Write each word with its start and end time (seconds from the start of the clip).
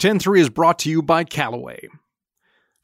10-3 0.00 0.40
is 0.40 0.48
brought 0.48 0.78
to 0.78 0.88
you 0.88 1.02
by 1.02 1.24
Callaway. 1.24 1.86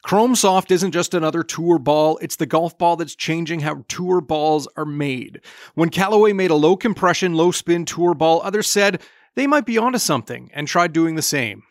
Chrome 0.03 0.35
Soft 0.35 0.69
isn't 0.69 0.91
just 0.91 1.15
another 1.15 1.41
tour 1.41 1.79
ball, 1.79 2.19
it's 2.21 2.35
the 2.35 2.45
golf 2.45 2.77
ball 2.77 2.95
that's 2.95 3.15
changing 3.15 3.61
how 3.61 3.83
tour 3.87 4.21
balls 4.21 4.67
are 4.77 4.85
made. 4.85 5.41
When 5.73 5.89
Callaway 5.89 6.33
made 6.33 6.51
a 6.51 6.55
low 6.55 6.77
compression, 6.77 7.33
low 7.33 7.49
spin 7.49 7.85
tour 7.85 8.13
ball, 8.13 8.39
others 8.43 8.67
said 8.67 9.01
they 9.35 9.47
might 9.47 9.65
be 9.65 9.79
onto 9.79 9.97
something 9.97 10.51
and 10.53 10.67
tried 10.67 10.93
doing 10.93 11.15
the 11.15 11.23
same. 11.23 11.63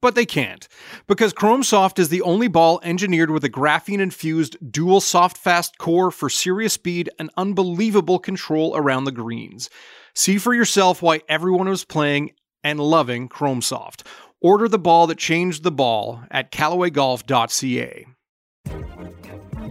But 0.00 0.14
they 0.14 0.24
can't, 0.24 0.66
because 1.06 1.34
Chrome 1.34 1.64
Soft 1.64 1.98
is 1.98 2.08
the 2.08 2.22
only 2.22 2.48
ball 2.48 2.80
engineered 2.82 3.30
with 3.30 3.44
a 3.44 3.50
graphene 3.50 4.00
infused 4.00 4.56
dual 4.72 5.02
soft 5.02 5.36
fast 5.36 5.76
core 5.76 6.10
for 6.10 6.30
serious 6.30 6.72
speed 6.72 7.10
and 7.18 7.30
unbelievable 7.36 8.18
control 8.18 8.74
around 8.74 9.04
the 9.04 9.12
greens. 9.12 9.68
See 10.14 10.38
for 10.38 10.54
yourself 10.54 11.02
why 11.02 11.20
everyone 11.28 11.68
was 11.68 11.84
playing 11.84 12.30
and 12.64 12.80
loving 12.80 13.28
Chrome 13.28 13.62
Soft. 13.62 14.06
Order 14.44 14.68
the 14.68 14.78
ball 14.78 15.06
that 15.06 15.16
changed 15.16 15.62
the 15.62 15.70
ball 15.70 16.20
at 16.30 16.52
CallawayGolf.ca. 16.52 18.06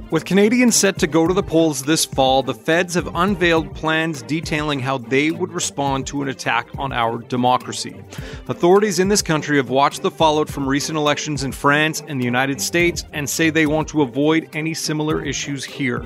With 0.09 0.25
Canadians 0.25 0.75
set 0.75 0.97
to 0.97 1.05
go 1.05 1.27
to 1.27 1.33
the 1.35 1.43
polls 1.43 1.83
this 1.83 2.05
fall, 2.05 2.41
the 2.41 2.55
feds 2.55 2.95
have 2.95 3.13
unveiled 3.13 3.75
plans 3.75 4.23
detailing 4.23 4.79
how 4.79 4.97
they 4.97 5.29
would 5.29 5.51
respond 5.51 6.07
to 6.07 6.23
an 6.23 6.29
attack 6.29 6.69
on 6.79 6.91
our 6.91 7.19
democracy. 7.19 8.01
Authorities 8.47 8.97
in 8.97 9.09
this 9.09 9.21
country 9.21 9.57
have 9.57 9.69
watched 9.69 10.01
the 10.01 10.09
fallout 10.09 10.49
from 10.49 10.67
recent 10.67 10.97
elections 10.97 11.43
in 11.43 11.51
France 11.51 12.01
and 12.07 12.19
the 12.19 12.25
United 12.25 12.59
States 12.59 13.05
and 13.13 13.29
say 13.29 13.51
they 13.51 13.67
want 13.67 13.87
to 13.89 14.01
avoid 14.01 14.49
any 14.53 14.73
similar 14.73 15.23
issues 15.23 15.63
here. 15.63 16.03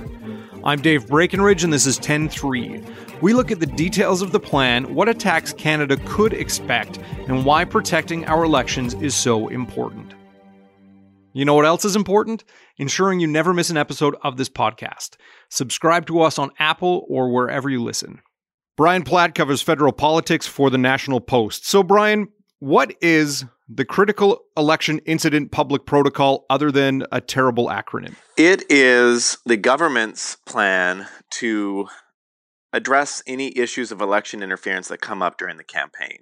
I'm 0.68 0.82
Dave 0.82 1.08
Breckenridge, 1.08 1.64
and 1.64 1.72
this 1.72 1.86
is 1.86 1.98
10 1.98 2.28
3. 2.28 2.84
We 3.22 3.34
look 3.34 3.52
at 3.52 3.62
the 3.62 3.66
details 3.66 4.22
of 4.22 4.34
the 4.34 4.40
plan, 4.42 4.94
what 4.94 5.08
attacks 5.08 5.54
Canada 5.54 5.96
could 6.04 6.34
expect, 6.34 7.00
and 7.30 7.46
why 7.46 7.64
protecting 7.64 8.26
our 8.26 8.44
elections 8.44 8.94
is 8.96 9.16
so 9.16 9.48
important. 9.48 10.14
You 11.32 11.46
know 11.46 11.54
what 11.54 11.64
else 11.64 11.86
is 11.86 11.96
important? 11.96 12.44
Ensuring 12.78 13.22
you 13.22 13.28
never 13.28 13.54
miss 13.54 13.70
an 13.70 13.78
episode 13.78 14.18
of 14.24 14.36
this 14.36 14.50
podcast. 14.50 15.16
Subscribe 15.48 16.06
to 16.08 16.20
us 16.20 16.38
on 16.38 16.52
Apple 16.60 17.06
or 17.08 17.32
wherever 17.32 17.70
you 17.70 17.82
listen. 17.82 18.20
Brian 18.76 19.04
Platt 19.04 19.36
covers 19.36 19.62
federal 19.62 19.94
politics 19.94 20.48
for 20.48 20.70
the 20.70 20.78
National 20.78 21.22
Post. 21.22 21.66
So, 21.66 21.82
Brian, 21.82 22.28
what 22.60 22.94
is 23.00 23.46
the 23.70 23.86
Critical 23.86 24.44
Election 24.56 25.00
Incident 25.00 25.52
Public 25.52 25.86
Protocol 25.86 26.46
other 26.50 26.72
than 26.72 27.04
a 27.12 27.20
terrible 27.20 27.68
acronym? 27.68 28.16
It 28.38 28.64
is 28.70 29.38
the 29.46 29.58
government's 29.58 30.38
plan 30.46 31.08
to 31.32 31.88
address 32.72 33.22
any 33.28 33.58
issues 33.58 33.92
of 33.92 34.02
election 34.02 34.42
interference 34.42 34.88
that 34.88 35.02
come 35.02 35.22
up 35.22 35.38
during 35.38 35.58
the 35.58 35.64
campaign. 35.64 36.20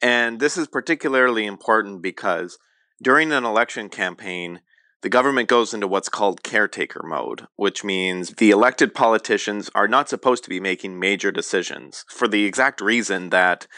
And 0.00 0.40
this 0.40 0.56
is 0.56 0.68
particularly 0.68 1.44
important 1.46 2.02
because 2.02 2.58
during 3.02 3.32
an 3.32 3.44
election 3.44 3.88
campaign, 3.88 4.60
the 5.02 5.08
government 5.08 5.48
goes 5.48 5.72
into 5.72 5.86
what's 5.86 6.08
called 6.08 6.42
caretaker 6.42 7.02
mode, 7.04 7.46
which 7.54 7.84
means 7.84 8.30
the 8.30 8.50
elected 8.50 8.94
politicians 8.94 9.70
are 9.74 9.86
not 9.86 10.08
supposed 10.08 10.42
to 10.44 10.50
be 10.50 10.58
making 10.58 10.98
major 10.98 11.30
decisions 11.30 12.04
for 12.08 12.26
the 12.26 12.44
exact 12.44 12.80
reason 12.80 13.30
that 13.30 13.68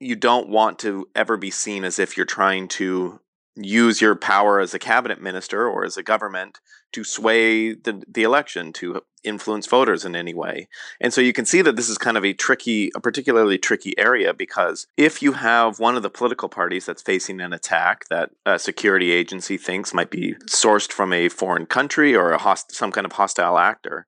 you 0.00 0.16
don't 0.16 0.48
want 0.48 0.78
to 0.80 1.08
ever 1.14 1.36
be 1.36 1.50
seen 1.50 1.84
as 1.84 1.98
if 1.98 2.16
you're 2.16 2.26
trying 2.26 2.68
to 2.68 3.20
use 3.56 4.00
your 4.00 4.16
power 4.16 4.58
as 4.58 4.74
a 4.74 4.78
cabinet 4.78 5.20
minister 5.20 5.68
or 5.68 5.84
as 5.84 5.96
a 5.96 6.02
government 6.02 6.58
to 6.92 7.04
sway 7.04 7.72
the, 7.72 8.02
the 8.08 8.22
election 8.22 8.72
to 8.72 9.00
influence 9.22 9.66
voters 9.66 10.04
in 10.04 10.14
any 10.14 10.34
way. 10.34 10.68
And 11.00 11.12
so 11.12 11.20
you 11.20 11.32
can 11.32 11.46
see 11.46 11.62
that 11.62 11.76
this 11.76 11.88
is 11.88 11.98
kind 11.98 12.16
of 12.16 12.24
a 12.24 12.32
tricky, 12.32 12.90
a 12.94 13.00
particularly 13.00 13.58
tricky 13.58 13.96
area 13.98 14.34
because 14.34 14.86
if 14.96 15.22
you 15.22 15.32
have 15.32 15.78
one 15.78 15.96
of 15.96 16.02
the 16.02 16.10
political 16.10 16.48
parties 16.48 16.86
that's 16.86 17.02
facing 17.02 17.40
an 17.40 17.52
attack 17.52 18.04
that 18.10 18.30
a 18.44 18.58
security 18.58 19.12
agency 19.12 19.56
thinks 19.56 19.94
might 19.94 20.10
be 20.10 20.34
sourced 20.46 20.92
from 20.92 21.12
a 21.12 21.28
foreign 21.28 21.66
country 21.66 22.14
or 22.14 22.32
a 22.32 22.38
host, 22.38 22.74
some 22.74 22.92
kind 22.92 23.06
of 23.06 23.12
hostile 23.12 23.58
actor, 23.58 24.06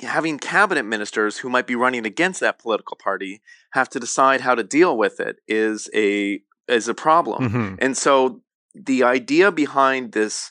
having 0.00 0.38
cabinet 0.38 0.84
ministers 0.84 1.38
who 1.38 1.48
might 1.48 1.66
be 1.66 1.74
running 1.74 2.06
against 2.06 2.40
that 2.40 2.58
political 2.58 2.96
party 2.96 3.40
have 3.72 3.88
to 3.90 4.00
decide 4.00 4.40
how 4.40 4.54
to 4.54 4.64
deal 4.64 4.96
with 4.96 5.20
it 5.20 5.36
is 5.46 5.88
a 5.94 6.40
is 6.68 6.88
a 6.88 6.94
problem. 6.94 7.48
Mm-hmm. 7.48 7.74
And 7.78 7.96
so 7.96 8.42
the 8.74 9.02
idea 9.02 9.52
behind 9.52 10.12
this 10.12 10.50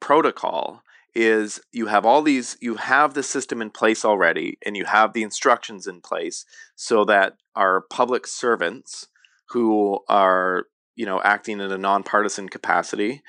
protocol 0.00 0.82
is 1.14 1.60
you 1.72 1.86
have 1.86 2.04
all 2.04 2.20
these 2.20 2.58
you 2.60 2.74
have 2.74 3.14
the 3.14 3.22
system 3.22 3.62
in 3.62 3.70
place 3.70 4.04
already 4.04 4.58
and 4.66 4.76
you 4.76 4.84
have 4.84 5.14
the 5.14 5.22
instructions 5.22 5.86
in 5.86 6.00
place 6.02 6.44
so 6.74 7.06
that 7.06 7.38
our 7.54 7.80
public 7.80 8.26
servants 8.26 9.08
who 9.48 9.98
are 10.08 10.66
you 10.94 11.06
know 11.06 11.22
acting 11.22 11.60
in 11.60 11.72
a 11.72 11.78
nonpartisan 11.78 12.48
capacity 12.50 13.22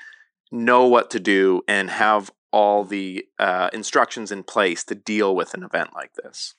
know 0.52 0.86
what 0.86 1.10
to 1.10 1.18
do 1.18 1.62
and 1.66 1.88
have 1.88 2.30
all 2.52 2.84
the 2.84 3.24
uh, 3.38 3.68
instructions 3.72 4.32
in 4.32 4.42
place 4.42 4.84
to 4.84 4.94
deal 4.94 5.34
with 5.34 5.54
an 5.54 5.62
event 5.62 5.90
like 5.94 6.14
this 6.14 6.54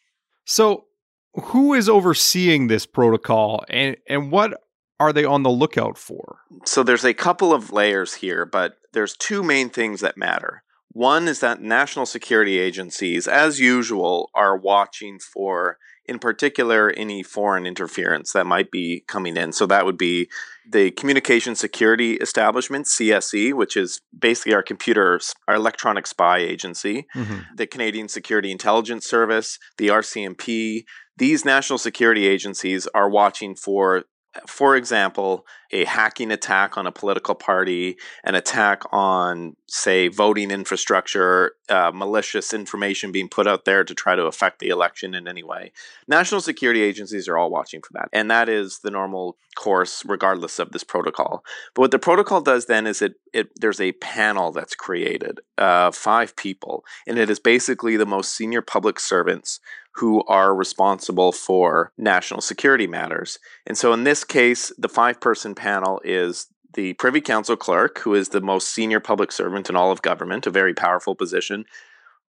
so 0.46 0.86
who 1.34 1.74
is 1.74 1.88
overseeing 1.88 2.68
this 2.68 2.86
protocol 2.86 3.64
and 3.70 3.98
and 4.08 4.32
what 4.32 4.62
are 5.00 5.14
they 5.14 5.24
on 5.24 5.44
the 5.44 5.50
lookout 5.50 5.98
for? 5.98 6.40
So 6.66 6.84
there's 6.84 7.06
a 7.06 7.14
couple 7.14 7.54
of 7.54 7.72
layers 7.72 8.16
here, 8.16 8.46
but 8.46 8.78
there's 8.94 9.16
two 9.16 9.44
main 9.44 9.70
things 9.70 10.02
that 10.02 10.18
matter. 10.18 10.64
One 10.92 11.28
is 11.28 11.40
that 11.40 11.62
national 11.62 12.06
security 12.06 12.60
agencies, 12.60 13.28
as 13.28 13.60
usual, 13.60 14.30
are 14.34 14.58
watching 14.58 15.20
for, 15.20 15.78
in 16.10 16.20
particular, 16.20 16.90
any 16.98 17.24
foreign 17.24 17.66
interference 17.66 18.34
that 18.34 18.46
might 18.46 18.72
be 18.72 19.04
coming 19.08 19.38
in. 19.38 19.54
So 19.54 19.66
that 19.68 19.86
would 19.86 19.98
be 19.98 20.30
the 20.68 20.92
Communication 20.92 21.56
Security 21.56 22.16
Establishment, 22.16 22.88
CSE, 22.88 23.54
which 23.54 23.78
is 23.78 24.02
basically 24.18 24.54
our 24.54 24.64
computer, 24.64 25.20
our 25.48 25.56
electronic 25.56 26.08
spy 26.08 26.40
agency, 26.40 27.08
mm-hmm. 27.16 27.40
the 27.56 27.68
Canadian 27.68 28.08
Security 28.08 28.52
Intelligence 28.52 29.06
Service, 29.06 29.60
the 29.78 29.88
RCMP. 29.88 30.84
These 31.18 31.46
national 31.46 31.80
security 31.80 32.28
agencies 32.28 32.88
are 32.94 33.10
watching 33.10 33.56
for 33.56 34.04
for 34.48 34.76
example, 34.76 35.46
a 35.72 35.86
hacking 35.86 36.32
attack 36.32 36.78
on 36.78 36.88
a 36.88 36.92
political 36.92 37.36
party, 37.36 37.98
an 38.24 38.36
attack 38.36 38.84
on, 38.92 39.56
say, 39.68 40.08
voting 40.08 40.52
infrastructure, 40.52 41.54
uh, 41.70 41.92
malicious 41.94 42.54
information 42.54 43.12
being 43.12 43.30
put 43.30 43.48
out 43.48 43.66
there 43.66 43.84
to 43.84 43.94
try 43.94 44.16
to 44.16 44.26
affect 44.26 44.60
the 44.60 44.70
election 44.70 45.14
in 45.14 45.28
any 45.28 45.44
way. 45.44 45.72
National 46.08 46.42
security 46.42 46.82
agencies 46.82 47.28
are 47.28 47.38
all 47.38 47.52
watching 47.52 47.82
for 47.82 47.94
that. 47.94 48.10
And 48.12 48.30
that 48.32 48.50
is 48.50 48.80
the 48.84 48.92
normal 48.92 49.38
course, 49.56 50.04
regardless 50.06 50.60
of 50.60 50.72
this 50.72 50.84
protocol. 50.84 51.44
But 51.76 51.82
what 51.82 51.92
the 51.92 52.00
protocol 52.00 52.42
does 52.42 52.66
then 52.66 52.88
is 52.88 53.02
it, 53.02 53.16
it 53.34 53.50
there's 53.60 53.82
a 53.82 53.92
panel 53.94 54.52
that's 54.52 54.76
created, 54.76 55.40
uh, 55.58 55.92
five 55.92 56.36
people, 56.36 56.84
and 57.08 57.20
it 57.20 57.30
is 57.30 57.40
basically 57.40 57.98
the 57.98 58.06
most 58.06 58.36
senior 58.36 58.62
public 58.62 59.00
servants 59.00 59.60
who 60.00 60.24
are 60.24 60.56
responsible 60.56 61.32
for 61.32 61.92
national 61.98 62.40
security 62.40 62.88
matters. 62.88 63.38
And 63.68 63.78
so 63.78 63.92
in 63.92 64.06
this 64.06 64.24
case, 64.24 64.72
the 64.78 64.88
five 64.88 65.20
person 65.20 65.56
panel 65.56 66.02
is 66.06 66.48
the 66.74 66.94
Privy 66.94 67.20
Council 67.20 67.58
clerk, 67.58 68.00
who 68.00 68.14
is 68.14 68.30
the 68.30 68.40
most 68.40 68.70
senior 68.70 69.00
public 69.02 69.32
servant 69.32 69.70
in 69.70 69.76
all 69.76 69.92
of 69.92 70.02
government, 70.02 70.48
a 70.48 70.52
very 70.52 70.74
powerful 70.74 71.16
position. 71.16 71.66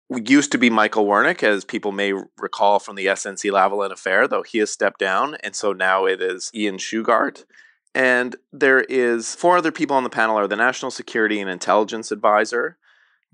Used 0.10 0.54
to 0.54 0.58
be 0.58 0.70
Michael 0.70 1.06
Wernick, 1.06 1.44
as 1.44 1.66
people 1.66 1.92
may 1.92 2.14
recall 2.38 2.80
from 2.80 2.96
the 2.96 3.08
SNC 3.08 3.52
Lavalin 3.52 3.92
affair, 3.92 4.28
though 4.28 4.44
he 4.44 4.60
has 4.60 4.72
stepped 4.72 5.00
down. 5.00 5.36
And 5.44 5.54
so 5.54 5.74
now 5.74 6.06
it 6.06 6.22
is 6.22 6.50
Ian 6.56 6.78
Shugart. 6.78 7.44
And 7.94 8.38
there 8.54 8.82
is 8.82 9.36
four 9.36 9.58
other 9.58 9.72
people 9.74 9.98
on 9.98 10.04
the 10.04 10.10
panel 10.10 10.38
are 10.38 10.48
the 10.48 10.56
National 10.56 10.92
Security 10.92 11.42
and 11.42 11.50
Intelligence 11.50 12.12
Advisor, 12.12 12.78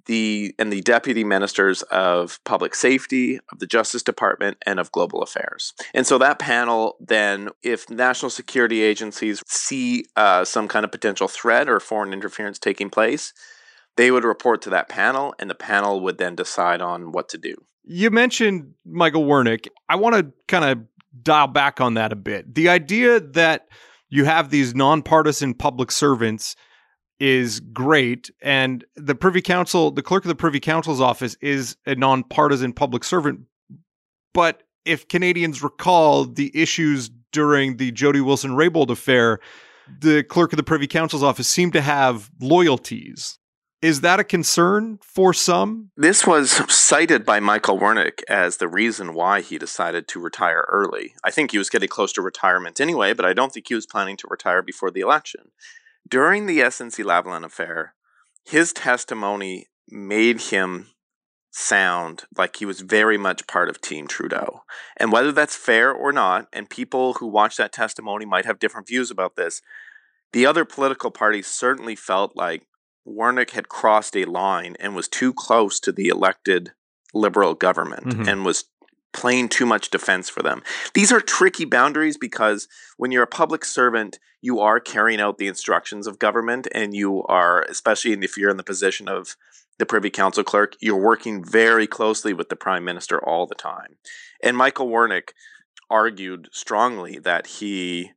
the 0.06 0.54
and 0.60 0.72
the 0.72 0.82
deputy 0.82 1.24
ministers 1.24 1.82
of 1.84 2.40
public 2.44 2.76
safety, 2.76 3.40
of 3.52 3.60
the 3.60 3.68
Justice 3.68 4.04
Department, 4.04 4.58
and 4.66 4.80
of 4.80 4.92
global 4.92 5.22
affairs. 5.22 5.74
And 5.94 6.06
so 6.06 6.18
that 6.18 6.40
panel 6.40 6.98
then, 7.00 7.50
if 7.62 7.90
national 7.90 8.30
security 8.30 8.82
agencies 8.82 9.42
see 9.48 10.06
uh, 10.16 10.46
some 10.46 10.68
kind 10.68 10.86
of 10.86 10.92
potential 10.92 11.28
threat 11.28 11.70
or 11.70 11.80
foreign 11.80 12.14
interference 12.14 12.60
taking 12.60 12.90
place, 12.90 13.34
they 13.96 14.12
would 14.12 14.24
report 14.24 14.62
to 14.64 14.70
that 14.72 14.90
panel, 14.90 15.36
and 15.40 15.50
the 15.50 15.56
panel 15.56 16.02
would 16.02 16.18
then 16.18 16.36
decide 16.36 16.82
on 16.82 17.12
what 17.12 17.30
to 17.30 17.38
do. 17.38 17.56
You 17.84 18.10
mentioned 18.12 18.74
Michael 18.86 19.26
Wernick. 19.26 19.68
I 19.90 19.96
want 19.98 20.16
to 20.16 20.32
kind 20.48 20.66
of 20.66 20.86
dial 21.22 21.48
back 21.48 21.80
on 21.80 21.94
that 21.96 22.12
a 22.12 22.16
bit. 22.16 22.56
The 22.56 22.70
idea 22.70 23.20
that 23.20 23.68
you 24.10 24.26
have 24.26 24.50
these 24.50 24.74
nonpartisan 24.74 25.54
public 25.54 25.92
servants 25.92 26.56
is 27.24 27.62
great. 27.62 28.30
And 28.42 28.84
the 28.98 29.16
Privy 29.16 29.42
Council, 29.42 29.92
the 29.92 30.02
clerk 30.02 30.26
of 30.26 30.28
the 30.28 30.36
Privy 30.36 30.60
Council's 30.60 31.00
office 31.00 31.38
is 31.40 31.78
a 31.86 31.96
nonpartisan 31.96 32.74
public 32.74 33.06
servant. 33.06 33.46
But 34.34 34.64
if 34.84 35.08
Canadians 35.08 35.64
recall 35.64 36.26
the 36.26 36.52
issues 36.54 37.10
during 37.32 37.78
the 37.78 37.94
Jody 37.94 38.20
Wilson 38.20 38.52
Raybould 38.52 38.90
affair, 38.90 39.40
the 40.02 40.24
clerk 40.24 40.52
of 40.52 40.58
the 40.58 40.64
Privy 40.64 40.86
Council's 40.86 41.24
office 41.24 41.48
seemed 41.48 41.72
to 41.74 41.82
have 41.82 42.30
loyalties. 42.42 43.40
Is 43.82 44.02
that 44.02 44.20
a 44.20 44.26
concern 44.26 45.00
for 45.02 45.34
some? 45.34 45.92
This 45.96 46.28
was 46.28 46.52
cited 46.74 47.26
by 47.26 47.40
Michael 47.40 47.80
Wernick 47.80 48.22
as 48.28 48.58
the 48.58 48.68
reason 48.68 49.14
why 49.14 49.40
he 49.40 49.58
decided 49.58 50.10
to 50.10 50.20
retire 50.20 50.66
early. 50.70 51.14
I 51.24 51.32
think 51.32 51.52
he 51.52 51.58
was 51.58 51.70
getting 51.70 51.90
close 51.90 52.12
to 52.14 52.22
retirement 52.22 52.82
anyway, 52.82 53.14
but 53.14 53.26
I 53.26 53.32
don't 53.32 53.54
think 53.54 53.70
he 53.70 53.76
was 53.76 53.86
planning 53.86 54.18
to 54.18 54.28
retire 54.30 54.62
before 54.62 54.92
the 54.92 55.02
election. 55.02 55.52
During 56.08 56.46
the 56.46 56.60
SNC 56.60 57.04
Lavalin 57.04 57.46
affair, 57.46 57.96
his 58.46 58.74
testimony 58.74 59.68
made 59.90 60.42
him 60.42 60.88
sound 61.52 62.24
like 62.36 62.58
he 62.58 62.66
was 62.66 62.82
very 62.82 63.18
much 63.18 63.46
part 63.48 63.70
of 63.70 63.80
Team 63.80 64.08
Trudeau. 64.08 64.64
And 64.98 65.12
whether 65.12 65.32
that's 65.32 65.56
fair 65.56 65.92
or 65.92 66.12
not, 66.12 66.48
and 66.52 66.70
people 66.70 67.14
who 67.14 67.28
watch 67.28 67.58
that 67.58 67.72
testimony 67.72 68.26
might 68.26 68.46
have 68.46 68.60
different 68.60 68.88
views 68.88 69.12
about 69.12 69.36
this, 69.36 69.62
the 70.34 70.46
other 70.48 70.66
political 70.66 71.12
parties 71.12 71.48
certainly 71.48 71.96
felt 71.96 72.36
like 72.36 72.66
Wernick 73.08 73.52
had 73.52 73.70
crossed 73.70 74.16
a 74.18 74.26
line 74.26 74.76
and 74.80 74.96
was 74.96 75.08
too 75.08 75.32
close 75.32 75.80
to 75.82 75.92
the 75.92 76.08
elected 76.08 76.72
liberal 77.14 77.54
government 77.54 78.08
mm-hmm. 78.08 78.28
and 78.28 78.44
was 78.44 78.66
playing 79.14 79.50
too 79.50 79.66
much 79.66 79.90
defense 79.90 80.30
for 80.30 80.42
them. 80.42 80.64
These 80.94 81.12
are 81.12 81.22
tricky 81.22 81.66
boundaries 81.66 82.18
because 82.18 82.68
when 82.98 83.12
you're 83.12 83.24
a 83.24 83.28
public 83.28 83.64
servant, 83.64 84.20
you 84.42 84.60
are 84.60 84.80
carrying 84.80 85.22
out 85.22 85.38
the 85.38 85.48
instructions 85.48 86.08
of 86.08 86.20
government 86.20 86.68
and 86.74 86.96
you 86.96 87.24
are, 87.24 87.62
especially 87.64 88.14
if 88.14 88.38
you're 88.38 88.50
in 88.50 88.58
the 88.58 88.64
position 88.64 89.08
of 89.08 89.38
the 89.80 89.86
Privy 89.86 90.10
Council 90.10 90.44
clerk, 90.44 90.76
you're 90.80 90.96
working 90.96 91.44
very 91.44 91.88
closely 91.88 92.34
with 92.34 92.50
the 92.50 92.56
Prime 92.56 92.84
Minister 92.84 93.24
all 93.24 93.48
the 93.48 93.56
time. 93.56 93.96
And 94.42 94.58
Michael 94.58 94.88
Wernick 94.88 95.30
argued 95.90 96.50
strongly 96.52 97.20
that 97.20 97.48
he 97.48 98.12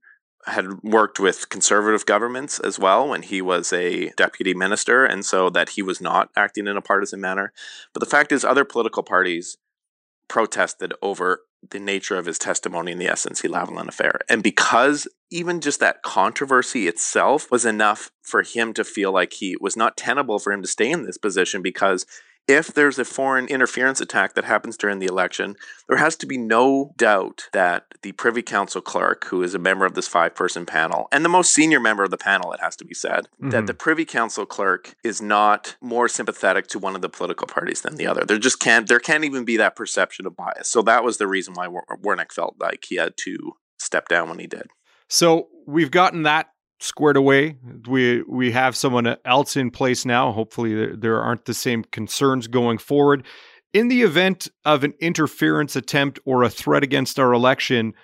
had 0.46 0.82
worked 0.82 1.18
with 1.18 1.48
conservative 1.48 2.06
governments 2.06 2.60
as 2.60 2.78
well 2.78 3.08
when 3.08 3.22
he 3.22 3.42
was 3.42 3.72
a 3.72 4.10
deputy 4.10 4.54
minister, 4.54 5.04
and 5.04 5.24
so 5.24 5.50
that 5.50 5.70
he 5.70 5.82
was 5.82 6.00
not 6.00 6.30
acting 6.36 6.68
in 6.68 6.76
a 6.76 6.82
partisan 6.82 7.20
manner. 7.20 7.52
But 7.92 8.00
the 8.00 8.10
fact 8.10 8.30
is, 8.30 8.44
other 8.44 8.64
political 8.64 9.02
parties 9.02 9.56
protested 10.28 10.92
over 11.02 11.40
the 11.70 11.78
nature 11.78 12.16
of 12.16 12.26
his 12.26 12.38
testimony 12.38 12.92
in 12.92 12.98
the 12.98 13.06
SNC 13.06 13.48
Lavalin 13.48 13.88
affair. 13.88 14.20
And 14.28 14.42
because 14.42 15.08
even 15.30 15.60
just 15.60 15.80
that 15.80 16.02
controversy 16.02 16.86
itself 16.86 17.50
was 17.50 17.64
enough 17.64 18.10
for 18.22 18.42
him 18.42 18.72
to 18.74 18.84
feel 18.84 19.12
like 19.12 19.32
he 19.34 19.56
was 19.60 19.76
not 19.76 19.96
tenable 19.96 20.38
for 20.38 20.52
him 20.52 20.62
to 20.62 20.68
stay 20.68 20.90
in 20.90 21.04
this 21.04 21.18
position 21.18 21.62
because 21.62 22.06
if 22.48 22.72
there's 22.72 22.98
a 22.98 23.04
foreign 23.04 23.46
interference 23.48 24.00
attack 24.00 24.34
that 24.34 24.44
happens 24.44 24.76
during 24.76 24.98
the 24.98 25.06
election, 25.06 25.56
there 25.88 25.98
has 25.98 26.16
to 26.16 26.26
be 26.26 26.38
no 26.38 26.92
doubt 26.96 27.48
that 27.52 27.86
the 28.02 28.12
Privy 28.12 28.42
Council 28.42 28.80
clerk, 28.80 29.24
who 29.26 29.42
is 29.42 29.54
a 29.54 29.58
member 29.58 29.84
of 29.84 29.94
this 29.94 30.06
five 30.06 30.34
person 30.34 30.64
panel, 30.64 31.08
and 31.10 31.24
the 31.24 31.28
most 31.28 31.52
senior 31.52 31.80
member 31.80 32.04
of 32.04 32.10
the 32.10 32.16
panel, 32.16 32.52
it 32.52 32.60
has 32.60 32.76
to 32.76 32.84
be 32.84 32.94
said, 32.94 33.28
mm-hmm. 33.40 33.50
that 33.50 33.66
the 33.66 33.74
Privy 33.74 34.04
Council 34.04 34.46
clerk 34.46 34.94
is 35.02 35.20
not 35.20 35.76
more 35.80 36.08
sympathetic 36.08 36.68
to 36.68 36.78
one 36.78 36.94
of 36.94 37.02
the 37.02 37.08
political 37.08 37.46
parties 37.46 37.80
than 37.80 37.96
the 37.96 38.06
other. 38.06 38.24
There 38.24 38.38
just 38.38 38.60
can't, 38.60 38.86
there 38.86 39.00
can't 39.00 39.24
even 39.24 39.44
be 39.44 39.56
that 39.56 39.76
perception 39.76 40.26
of 40.26 40.36
bias. 40.36 40.68
So 40.68 40.82
that 40.82 41.02
was 41.02 41.18
the 41.18 41.26
reason 41.26 41.54
why 41.54 41.66
Wernick 41.66 42.32
felt 42.32 42.56
like 42.60 42.84
he 42.88 42.96
had 42.96 43.16
to 43.18 43.56
step 43.78 44.08
down 44.08 44.28
when 44.28 44.38
he 44.38 44.46
did. 44.46 44.68
So 45.08 45.48
we've 45.66 45.90
gotten 45.90 46.24
that 46.24 46.50
squared 46.80 47.16
away. 47.16 47.56
We 47.88 48.22
we 48.22 48.52
have 48.52 48.76
someone 48.76 49.16
else 49.24 49.56
in 49.56 49.70
place 49.70 50.04
now. 50.04 50.32
Hopefully, 50.32 50.74
there, 50.74 50.96
there 50.96 51.20
aren't 51.20 51.44
the 51.44 51.54
same 51.54 51.84
concerns 51.84 52.46
going 52.46 52.78
forward. 52.78 53.24
In 53.72 53.88
the 53.88 54.02
event 54.02 54.48
of 54.64 54.84
an 54.84 54.94
interference 55.00 55.76
attempt 55.76 56.18
or 56.24 56.42
a 56.42 56.50
threat 56.50 56.82
against 56.82 57.18
our 57.18 57.32
election, 57.32 57.94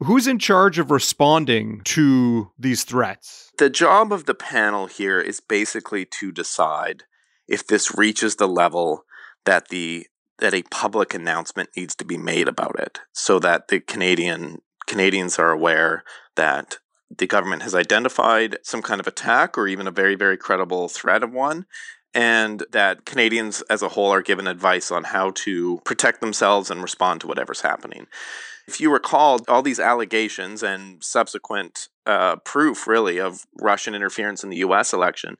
who's 0.00 0.26
in 0.26 0.38
charge 0.38 0.78
of 0.78 0.90
responding 0.90 1.80
to 1.84 2.50
these 2.58 2.84
threats? 2.84 3.50
The 3.58 3.70
job 3.70 4.12
of 4.12 4.26
the 4.26 4.34
panel 4.34 4.86
here 4.86 5.20
is 5.20 5.40
basically 5.40 6.04
to 6.20 6.30
decide 6.32 7.04
if 7.48 7.66
this 7.66 7.96
reaches 7.96 8.36
the 8.36 8.48
level 8.48 9.04
that 9.44 9.68
the 9.68 10.06
that 10.38 10.54
a 10.54 10.62
public 10.64 11.14
announcement 11.14 11.70
needs 11.76 11.94
to 11.94 12.04
be 12.04 12.18
made 12.18 12.48
about 12.48 12.78
it 12.78 13.00
so 13.12 13.38
that 13.38 13.68
the 13.68 13.80
Canadian 13.80 14.58
Canadians 14.86 15.38
are 15.38 15.50
aware 15.50 16.04
that 16.36 16.78
the 17.18 17.26
government 17.26 17.62
has 17.62 17.74
identified 17.74 18.58
some 18.62 18.82
kind 18.82 19.00
of 19.00 19.06
attack 19.06 19.56
or 19.56 19.68
even 19.68 19.86
a 19.86 19.92
very, 19.92 20.14
very 20.14 20.36
credible 20.36 20.88
threat 20.88 21.22
of 21.22 21.32
one, 21.32 21.66
and 22.12 22.64
that 22.70 23.04
Canadians 23.04 23.62
as 23.62 23.82
a 23.82 23.88
whole 23.88 24.10
are 24.10 24.22
given 24.22 24.46
advice 24.46 24.90
on 24.90 25.04
how 25.04 25.30
to 25.34 25.80
protect 25.84 26.20
themselves 26.20 26.70
and 26.70 26.82
respond 26.82 27.20
to 27.20 27.26
whatever's 27.26 27.62
happening. 27.62 28.06
If 28.66 28.80
you 28.80 28.92
recall, 28.92 29.40
all 29.48 29.62
these 29.62 29.80
allegations 29.80 30.62
and 30.62 31.02
subsequent 31.02 31.88
uh, 32.06 32.36
proof, 32.36 32.86
really, 32.86 33.18
of 33.18 33.46
Russian 33.60 33.94
interference 33.94 34.42
in 34.42 34.50
the 34.50 34.58
US 34.58 34.92
election, 34.92 35.36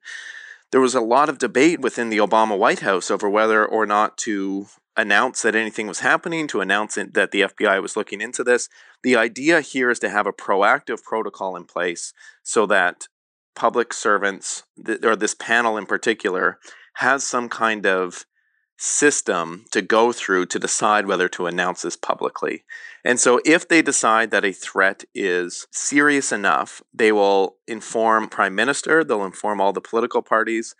there 0.75 0.81
was 0.81 0.97
a 0.97 1.00
lot 1.00 1.29
of 1.29 1.38
debate 1.38 1.79
within 1.81 2.11
the 2.11 2.19
Obama 2.19 2.59
White 2.59 2.81
House 2.81 3.09
over 3.09 3.31
whether 3.31 3.65
or 3.65 3.87
not 3.87 4.19
to 4.19 4.67
announce 4.97 5.41
that 5.43 5.55
anything 5.55 5.87
was 5.87 6.00
happening, 6.00 6.49
to 6.49 6.61
announce 6.61 6.97
that 6.97 7.31
the 7.31 7.43
FBI 7.43 7.81
was 7.81 7.97
looking 7.97 8.21
into 8.21 8.43
this. 8.43 8.69
The 9.05 9.15
idea 9.15 9.61
here 9.61 9.88
is 9.88 10.00
to 10.00 10.09
have 10.09 10.26
a 10.26 10.32
proactive 10.32 11.05
protocol 11.05 11.55
in 11.55 11.65
place 11.65 12.12
so 12.43 12.67
that 12.67 13.06
public 13.55 13.93
servants, 13.93 14.65
or 15.05 15.15
this 15.15 15.37
panel 15.37 15.76
in 15.76 15.87
particular, 15.87 16.59
has 16.94 17.23
some 17.23 17.49
kind 17.49 17.87
of 17.87 18.27
system 18.84 19.64
to 19.70 19.81
go 19.81 20.12
through 20.12 20.44
to 20.44 20.58
decide 20.58 21.06
whether 21.06 21.28
to 21.28 21.46
announce 21.46 21.82
this 21.82 21.96
publicly. 21.96 22.64
And 23.02 23.19
so, 23.19 23.40
if 23.44 23.66
they 23.66 23.82
decide 23.82 24.31
that 24.31 24.44
a 24.44 24.52
threat 24.52 25.04
is 25.14 25.66
serious 25.70 26.32
enough, 26.32 26.82
they 26.92 27.10
will 27.10 27.56
inform 27.66 28.28
Prime 28.28 28.54
Minister, 28.54 29.02
they'll 29.02 29.25
inform 29.25 29.60
all 29.60 29.72
the 29.72 29.81
political 29.81 30.22
parties, 30.22 30.75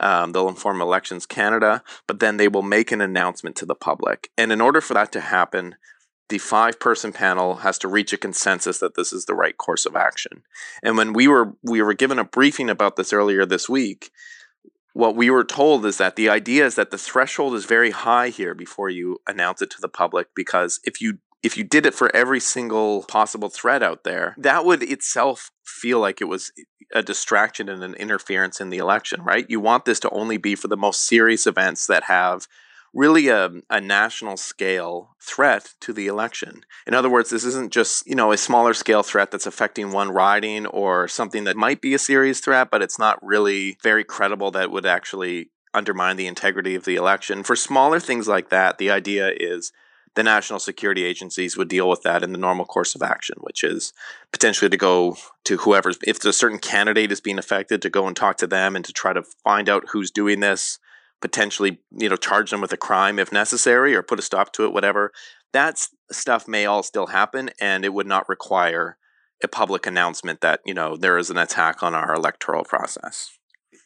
um, 0.00 0.32
they'll 0.32 0.48
inform 0.48 0.80
Elections 0.80 1.26
Canada, 1.26 1.82
but 2.08 2.18
then 2.18 2.36
they 2.36 2.48
will 2.48 2.62
make 2.62 2.90
an 2.90 3.00
announcement 3.00 3.54
to 3.56 3.66
the 3.66 3.76
public. 3.76 4.30
And 4.36 4.50
in 4.50 4.60
order 4.60 4.80
for 4.80 4.94
that 4.94 5.12
to 5.12 5.20
happen, 5.20 5.76
the 6.28 6.38
five 6.38 6.80
person 6.80 7.12
panel 7.12 7.56
has 7.56 7.78
to 7.78 7.88
reach 7.88 8.12
a 8.12 8.18
consensus 8.18 8.78
that 8.78 8.96
this 8.96 9.12
is 9.12 9.26
the 9.26 9.34
right 9.34 9.56
course 9.56 9.86
of 9.86 9.94
action. 9.94 10.42
And 10.82 10.96
when 10.96 11.12
we 11.12 11.28
were 11.28 11.54
we 11.62 11.82
were 11.82 11.94
given 11.94 12.18
a 12.18 12.24
briefing 12.24 12.68
about 12.68 12.96
this 12.96 13.12
earlier 13.12 13.46
this 13.46 13.68
week, 13.68 14.10
what 14.94 15.16
we 15.16 15.28
were 15.28 15.44
told 15.44 15.84
is 15.84 15.98
that 15.98 16.16
the 16.16 16.28
idea 16.28 16.64
is 16.64 16.76
that 16.76 16.90
the 16.90 16.98
threshold 16.98 17.54
is 17.54 17.66
very 17.66 17.90
high 17.90 18.28
here 18.28 18.54
before 18.54 18.88
you 18.88 19.18
announce 19.26 19.60
it 19.60 19.70
to 19.70 19.80
the 19.80 19.88
public 19.88 20.28
because 20.34 20.80
if 20.84 21.00
you 21.00 21.18
if 21.42 21.58
you 21.58 21.64
did 21.64 21.84
it 21.84 21.92
for 21.92 22.14
every 22.16 22.40
single 22.40 23.02
possible 23.02 23.50
threat 23.50 23.82
out 23.82 24.04
there, 24.04 24.34
that 24.38 24.64
would 24.64 24.82
itself 24.82 25.50
feel 25.62 26.00
like 26.00 26.22
it 26.22 26.24
was 26.24 26.50
a 26.94 27.02
distraction 27.02 27.68
and 27.68 27.84
an 27.84 27.94
interference 27.96 28.62
in 28.62 28.70
the 28.70 28.78
election, 28.78 29.22
right? 29.22 29.44
You 29.50 29.60
want 29.60 29.84
this 29.84 30.00
to 30.00 30.10
only 30.10 30.38
be 30.38 30.54
for 30.54 30.68
the 30.68 30.76
most 30.76 31.04
serious 31.04 31.46
events 31.46 31.86
that 31.88 32.04
have 32.04 32.48
really 32.94 33.28
a, 33.28 33.50
a 33.68 33.80
national 33.80 34.36
scale 34.36 35.16
threat 35.20 35.74
to 35.80 35.92
the 35.92 36.06
election. 36.06 36.62
In 36.86 36.94
other 36.94 37.10
words, 37.10 37.30
this 37.30 37.44
isn't 37.44 37.72
just, 37.72 38.06
you 38.06 38.14
know, 38.14 38.32
a 38.32 38.38
smaller 38.38 38.72
scale 38.72 39.02
threat 39.02 39.30
that's 39.30 39.46
affecting 39.46 39.90
one 39.90 40.10
riding 40.10 40.66
or 40.66 41.08
something 41.08 41.44
that 41.44 41.56
might 41.56 41.80
be 41.80 41.92
a 41.92 41.98
serious 41.98 42.40
threat, 42.40 42.70
but 42.70 42.82
it's 42.82 42.98
not 42.98 43.18
really 43.22 43.76
very 43.82 44.04
credible 44.04 44.50
that 44.52 44.70
would 44.70 44.86
actually 44.86 45.50
undermine 45.74 46.16
the 46.16 46.28
integrity 46.28 46.76
of 46.76 46.84
the 46.84 46.94
election. 46.94 47.42
For 47.42 47.56
smaller 47.56 47.98
things 47.98 48.28
like 48.28 48.48
that, 48.50 48.78
the 48.78 48.90
idea 48.90 49.32
is 49.36 49.72
the 50.14 50.22
national 50.22 50.60
security 50.60 51.04
agencies 51.04 51.56
would 51.56 51.68
deal 51.68 51.88
with 51.88 52.02
that 52.02 52.22
in 52.22 52.30
the 52.30 52.38
normal 52.38 52.64
course 52.64 52.94
of 52.94 53.02
action, 53.02 53.36
which 53.40 53.64
is 53.64 53.92
potentially 54.30 54.68
to 54.68 54.76
go 54.76 55.16
to 55.42 55.56
whoever's, 55.58 55.98
if 56.06 56.24
a 56.24 56.32
certain 56.32 56.60
candidate 56.60 57.10
is 57.10 57.20
being 57.20 57.38
affected, 57.38 57.82
to 57.82 57.90
go 57.90 58.06
and 58.06 58.16
talk 58.16 58.36
to 58.36 58.46
them 58.46 58.76
and 58.76 58.84
to 58.84 58.92
try 58.92 59.12
to 59.12 59.24
find 59.42 59.68
out 59.68 59.88
who's 59.88 60.12
doing 60.12 60.38
this, 60.38 60.78
potentially, 61.20 61.80
you 61.90 62.08
know, 62.08 62.16
charge 62.16 62.50
them 62.50 62.60
with 62.60 62.72
a 62.72 62.76
crime 62.76 63.18
if 63.18 63.32
necessary 63.32 63.94
or 63.94 64.02
put 64.02 64.18
a 64.18 64.22
stop 64.22 64.52
to 64.52 64.64
it, 64.64 64.72
whatever. 64.72 65.12
That 65.52 65.86
stuff 66.10 66.48
may 66.48 66.66
all 66.66 66.82
still 66.82 67.06
happen 67.08 67.50
and 67.60 67.84
it 67.84 67.94
would 67.94 68.06
not 68.06 68.28
require 68.28 68.96
a 69.42 69.48
public 69.48 69.86
announcement 69.86 70.40
that, 70.40 70.60
you 70.64 70.74
know, 70.74 70.96
there 70.96 71.18
is 71.18 71.30
an 71.30 71.38
attack 71.38 71.82
on 71.82 71.94
our 71.94 72.14
electoral 72.14 72.64
process 72.64 73.30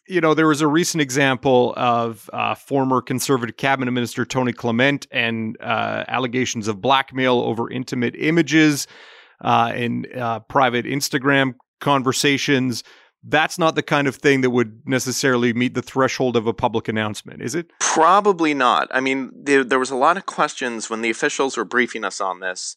you 0.08 0.20
know, 0.22 0.34
there 0.34 0.48
was 0.48 0.62
a 0.62 0.66
recent 0.66 1.02
example 1.02 1.74
of 1.76 2.30
uh, 2.32 2.54
former 2.54 3.02
conservative 3.02 3.56
cabinet 3.56 3.90
minister 3.92 4.24
Tony 4.24 4.52
Clement 4.52 5.06
and 5.10 5.56
uh, 5.60 6.04
allegations 6.08 6.66
of 6.66 6.80
blackmail 6.80 7.40
over 7.40 7.70
intimate 7.70 8.16
images 8.16 8.86
uh, 9.42 9.70
and 9.74 10.10
uh, 10.16 10.40
private 10.40 10.86
Instagram 10.86 11.54
conversations. 11.80 12.82
That's 13.22 13.58
not 13.58 13.74
the 13.74 13.82
kind 13.82 14.06
of 14.06 14.16
thing 14.16 14.42
that 14.42 14.50
would 14.50 14.82
necessarily 14.86 15.52
meet 15.52 15.74
the 15.74 15.82
threshold 15.82 16.36
of 16.36 16.46
a 16.46 16.54
public 16.54 16.88
announcement, 16.88 17.42
is 17.42 17.54
it? 17.54 17.70
Probably 17.80 18.54
not. 18.54 18.88
I 18.92 19.00
mean, 19.00 19.32
there, 19.34 19.64
there 19.64 19.78
was 19.78 19.90
a 19.90 19.96
lot 19.96 20.16
of 20.16 20.24
questions 20.26 20.88
when 20.88 21.02
the 21.02 21.10
officials 21.10 21.56
were 21.56 21.64
briefing 21.64 22.04
us 22.04 22.20
on 22.20 22.40
this 22.40 22.76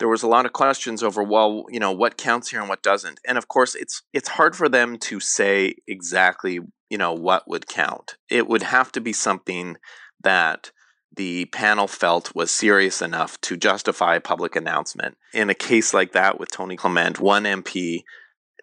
there 0.00 0.08
was 0.08 0.22
a 0.22 0.28
lot 0.28 0.46
of 0.46 0.52
questions 0.52 1.02
over 1.02 1.22
well 1.22 1.66
you 1.68 1.78
know 1.78 1.92
what 1.92 2.16
counts 2.16 2.50
here 2.50 2.58
and 2.58 2.68
what 2.68 2.82
doesn't 2.82 3.20
and 3.24 3.38
of 3.38 3.46
course 3.46 3.76
it's 3.76 4.02
it's 4.12 4.30
hard 4.30 4.56
for 4.56 4.68
them 4.68 4.98
to 4.98 5.20
say 5.20 5.74
exactly 5.86 6.58
you 6.88 6.98
know 6.98 7.12
what 7.12 7.46
would 7.46 7.68
count 7.68 8.16
it 8.28 8.48
would 8.48 8.62
have 8.62 8.90
to 8.90 9.00
be 9.00 9.12
something 9.12 9.76
that 10.20 10.72
the 11.14 11.44
panel 11.46 11.86
felt 11.86 12.34
was 12.34 12.50
serious 12.50 13.02
enough 13.02 13.40
to 13.42 13.56
justify 13.56 14.16
a 14.16 14.20
public 14.20 14.56
announcement 14.56 15.16
in 15.32 15.50
a 15.50 15.54
case 15.54 15.94
like 15.94 16.12
that 16.12 16.40
with 16.40 16.50
Tony 16.50 16.76
Clement 16.76 17.20
one 17.20 17.44
MP 17.44 18.02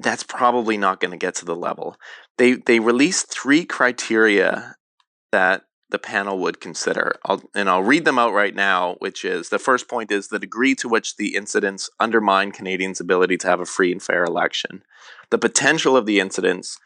that's 0.01 0.23
probably 0.23 0.77
not 0.77 0.99
going 0.99 1.11
to 1.11 1.17
get 1.17 1.35
to 1.35 1.45
the 1.45 1.55
level 1.55 1.97
they 2.37 2.53
they 2.53 2.79
released 2.79 3.31
three 3.31 3.65
criteria 3.65 4.75
that 5.31 5.63
the 5.89 5.99
panel 5.99 6.37
would 6.39 6.59
consider. 6.59 7.15
I'll, 7.25 7.41
and 7.55 7.69
I'll 7.69 7.83
read 7.83 8.03
them 8.03 8.19
out 8.19 8.33
right 8.33 8.53
now, 8.53 8.95
which 8.99 9.23
is 9.23 9.49
the 9.49 9.59
first 9.59 9.87
point 9.87 10.11
is 10.11 10.27
the 10.27 10.39
degree 10.39 10.75
to 10.75 10.89
which 10.89 11.15
the 11.15 11.35
incidents 11.35 11.89
undermine 11.99 12.51
Canadians' 12.51 12.99
ability 12.99 13.37
to 13.37 13.47
have 13.47 13.61
a 13.61 13.65
free 13.65 13.91
and 13.91 14.03
fair 14.03 14.25
election, 14.25 14.83
the 15.29 15.37
potential 15.37 15.95
of 15.95 16.05
the 16.05 16.19
incidents 16.19 16.77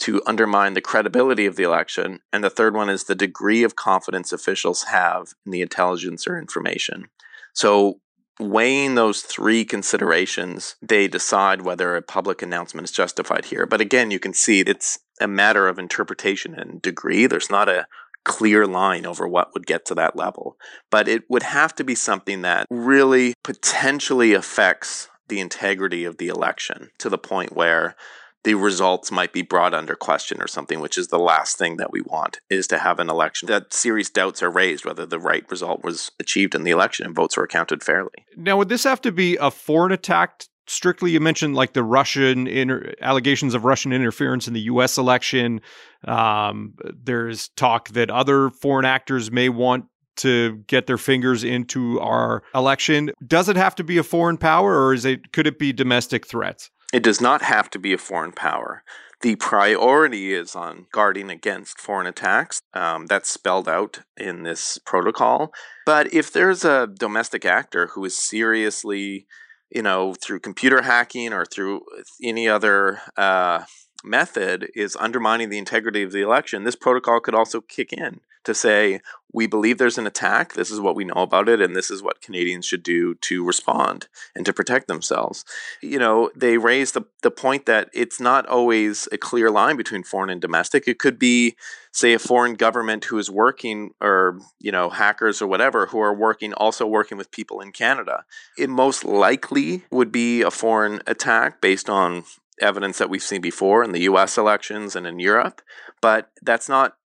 to 0.00 0.22
undermine 0.26 0.74
the 0.74 0.80
credibility 0.80 1.46
of 1.46 1.56
the 1.56 1.62
election, 1.62 2.20
and 2.32 2.42
the 2.42 2.50
third 2.50 2.74
one 2.74 2.90
is 2.90 3.04
the 3.04 3.14
degree 3.14 3.62
of 3.62 3.76
confidence 3.76 4.32
officials 4.32 4.84
have 4.84 5.34
in 5.44 5.52
the 5.52 5.62
intelligence 5.62 6.26
or 6.26 6.38
information. 6.38 7.08
So, 7.54 8.00
weighing 8.40 8.94
those 8.94 9.20
three 9.22 9.64
considerations, 9.64 10.76
they 10.82 11.06
decide 11.08 11.62
whether 11.62 11.94
a 11.94 12.02
public 12.02 12.42
announcement 12.42 12.86
is 12.88 12.92
justified 12.92 13.46
here. 13.46 13.66
But 13.66 13.80
again, 13.80 14.10
you 14.10 14.18
can 14.18 14.34
see 14.34 14.60
it's 14.60 14.98
a 15.20 15.28
matter 15.28 15.68
of 15.68 15.78
interpretation 15.78 16.54
and 16.54 16.80
degree. 16.80 17.26
There's 17.26 17.50
not 17.50 17.68
a 17.68 17.86
clear 18.24 18.66
line 18.66 19.06
over 19.06 19.26
what 19.26 19.52
would 19.54 19.66
get 19.66 19.84
to 19.86 19.94
that 19.94 20.16
level. 20.16 20.56
But 20.90 21.08
it 21.08 21.24
would 21.28 21.42
have 21.42 21.74
to 21.76 21.84
be 21.84 21.94
something 21.94 22.42
that 22.42 22.66
really 22.70 23.34
potentially 23.42 24.34
affects 24.34 25.08
the 25.28 25.40
integrity 25.40 26.04
of 26.04 26.18
the 26.18 26.28
election 26.28 26.90
to 26.98 27.08
the 27.08 27.18
point 27.18 27.54
where 27.54 27.96
the 28.44 28.54
results 28.54 29.10
might 29.10 29.32
be 29.32 29.42
brought 29.42 29.74
under 29.74 29.94
question 29.94 30.40
or 30.40 30.48
something, 30.48 30.80
which 30.80 30.96
is 30.96 31.08
the 31.08 31.18
last 31.18 31.58
thing 31.58 31.76
that 31.76 31.92
we 31.92 32.00
want 32.00 32.40
is 32.48 32.66
to 32.68 32.78
have 32.78 32.98
an 32.98 33.10
election 33.10 33.46
that 33.48 33.72
serious 33.72 34.08
doubts 34.08 34.42
are 34.42 34.50
raised 34.50 34.84
whether 34.84 35.04
the 35.04 35.18
right 35.18 35.48
result 35.50 35.84
was 35.84 36.10
achieved 36.18 36.54
in 36.54 36.64
the 36.64 36.70
election 36.70 37.06
and 37.06 37.14
votes 37.14 37.36
were 37.36 37.46
counted 37.46 37.82
fairly. 37.82 38.10
Now, 38.36 38.56
would 38.56 38.68
this 38.68 38.84
have 38.84 39.00
to 39.02 39.12
be 39.12 39.36
a 39.36 39.50
foreign 39.50 39.92
attack 39.92 40.44
strictly 40.70 41.10
you 41.10 41.20
mentioned 41.20 41.54
like 41.54 41.72
the 41.72 41.82
Russian 41.82 42.46
inter- 42.46 42.94
allegations 43.00 43.54
of 43.54 43.64
Russian 43.64 43.92
interference 43.92 44.46
in 44.46 44.54
the 44.54 44.60
U.S. 44.62 44.96
election. 44.96 45.60
Um, 46.06 46.74
there's 47.02 47.48
talk 47.56 47.88
that 47.90 48.08
other 48.08 48.50
foreign 48.50 48.84
actors 48.84 49.30
may 49.32 49.48
want 49.48 49.86
to 50.16 50.58
get 50.66 50.86
their 50.86 50.98
fingers 50.98 51.44
into 51.44 51.98
our 52.00 52.42
election. 52.54 53.10
Does 53.26 53.48
it 53.48 53.56
have 53.56 53.74
to 53.76 53.84
be 53.84 53.98
a 53.98 54.02
foreign 54.02 54.36
power, 54.36 54.84
or 54.84 54.94
is 54.94 55.04
it 55.04 55.32
could 55.32 55.46
it 55.46 55.58
be 55.58 55.72
domestic 55.72 56.26
threats? 56.26 56.70
It 56.92 57.02
does 57.02 57.20
not 57.20 57.42
have 57.42 57.70
to 57.70 57.78
be 57.78 57.92
a 57.92 57.98
foreign 57.98 58.32
power. 58.32 58.82
The 59.20 59.36
priority 59.36 60.32
is 60.32 60.56
on 60.56 60.86
guarding 60.92 61.30
against 61.30 61.78
foreign 61.78 62.06
attacks. 62.06 62.60
Um, 62.72 63.06
that's 63.06 63.30
spelled 63.30 63.68
out 63.68 64.00
in 64.16 64.44
this 64.44 64.78
protocol. 64.78 65.52
But 65.84 66.12
if 66.14 66.32
there's 66.32 66.64
a 66.64 66.86
domestic 66.86 67.44
actor 67.44 67.88
who 67.88 68.04
is 68.04 68.16
seriously 68.16 69.26
you 69.70 69.82
know, 69.82 70.14
through 70.14 70.40
computer 70.40 70.82
hacking 70.82 71.32
or 71.32 71.44
through 71.44 71.82
any 72.22 72.48
other 72.48 73.00
uh, 73.16 73.62
method 74.04 74.70
is 74.74 74.96
undermining 74.96 75.48
the 75.48 75.58
integrity 75.58 76.02
of 76.02 76.12
the 76.12 76.22
election, 76.22 76.64
this 76.64 76.76
protocol 76.76 77.20
could 77.20 77.34
also 77.34 77.60
kick 77.60 77.92
in 77.92 78.20
to 78.44 78.54
say, 78.54 79.00
we 79.32 79.46
believe 79.46 79.78
there's 79.78 79.98
an 79.98 80.06
attack, 80.06 80.54
this 80.54 80.70
is 80.70 80.80
what 80.80 80.96
we 80.96 81.04
know 81.04 81.14
about 81.14 81.48
it, 81.48 81.60
and 81.60 81.76
this 81.76 81.90
is 81.90 82.02
what 82.02 82.22
Canadians 82.22 82.64
should 82.64 82.82
do 82.82 83.14
to 83.16 83.44
respond 83.44 84.08
and 84.34 84.44
to 84.46 84.52
protect 84.52 84.88
themselves. 84.88 85.44
You 85.80 85.98
know, 85.98 86.30
they 86.34 86.58
raise 86.58 86.92
the, 86.92 87.02
the 87.22 87.30
point 87.30 87.66
that 87.66 87.90
it's 87.92 88.18
not 88.18 88.46
always 88.46 89.08
a 89.12 89.18
clear 89.18 89.50
line 89.50 89.76
between 89.76 90.02
foreign 90.02 90.30
and 90.30 90.40
domestic. 90.40 90.88
It 90.88 90.98
could 90.98 91.18
be, 91.18 91.54
say, 91.92 92.12
a 92.14 92.18
foreign 92.18 92.54
government 92.54 93.04
who 93.04 93.18
is 93.18 93.30
working, 93.30 93.90
or, 94.00 94.40
you 94.58 94.72
know, 94.72 94.90
hackers 94.90 95.40
or 95.40 95.46
whatever, 95.46 95.86
who 95.86 96.00
are 96.00 96.14
working, 96.14 96.52
also 96.54 96.86
working 96.86 97.18
with 97.18 97.30
people 97.30 97.60
in 97.60 97.70
Canada. 97.72 98.24
It 98.58 98.70
most 98.70 99.04
likely 99.04 99.84
would 99.90 100.10
be 100.10 100.42
a 100.42 100.50
foreign 100.50 101.02
attack 101.06 101.60
based 101.60 101.88
on 101.88 102.24
evidence 102.60 102.98
that 102.98 103.10
we've 103.10 103.22
seen 103.22 103.40
before 103.40 103.82
in 103.82 103.92
the 103.92 104.02
US 104.02 104.38
elections 104.38 104.96
and 104.96 105.06
in 105.06 105.18
Europe, 105.18 105.62
but 106.00 106.30
that's 106.42 106.68
not 106.68 106.96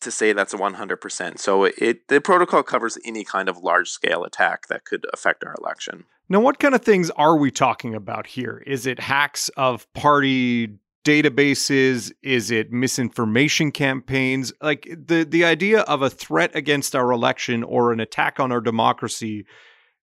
to 0.00 0.10
say 0.10 0.32
that's 0.32 0.54
a 0.54 0.58
100%. 0.58 1.38
So 1.38 1.64
it 1.64 2.08
the 2.08 2.20
protocol 2.20 2.62
covers 2.62 2.98
any 3.04 3.24
kind 3.24 3.48
of 3.48 3.58
large 3.58 3.88
scale 3.88 4.24
attack 4.24 4.68
that 4.68 4.84
could 4.84 5.06
affect 5.12 5.44
our 5.44 5.54
election. 5.58 6.04
Now 6.28 6.40
what 6.40 6.58
kind 6.58 6.74
of 6.74 6.82
things 6.82 7.10
are 7.10 7.36
we 7.36 7.50
talking 7.50 7.94
about 7.94 8.26
here? 8.26 8.62
Is 8.66 8.86
it 8.86 9.00
hacks 9.00 9.48
of 9.56 9.92
party 9.92 10.78
databases 11.04 12.12
is 12.22 12.50
it 12.50 12.72
misinformation 12.72 13.70
campaigns 13.70 14.54
like 14.62 14.88
the 14.90 15.22
the 15.22 15.44
idea 15.44 15.80
of 15.80 16.00
a 16.00 16.08
threat 16.08 16.50
against 16.56 16.96
our 16.96 17.12
election 17.12 17.62
or 17.62 17.92
an 17.92 18.00
attack 18.00 18.40
on 18.40 18.50
our 18.50 18.60
democracy 18.60 19.44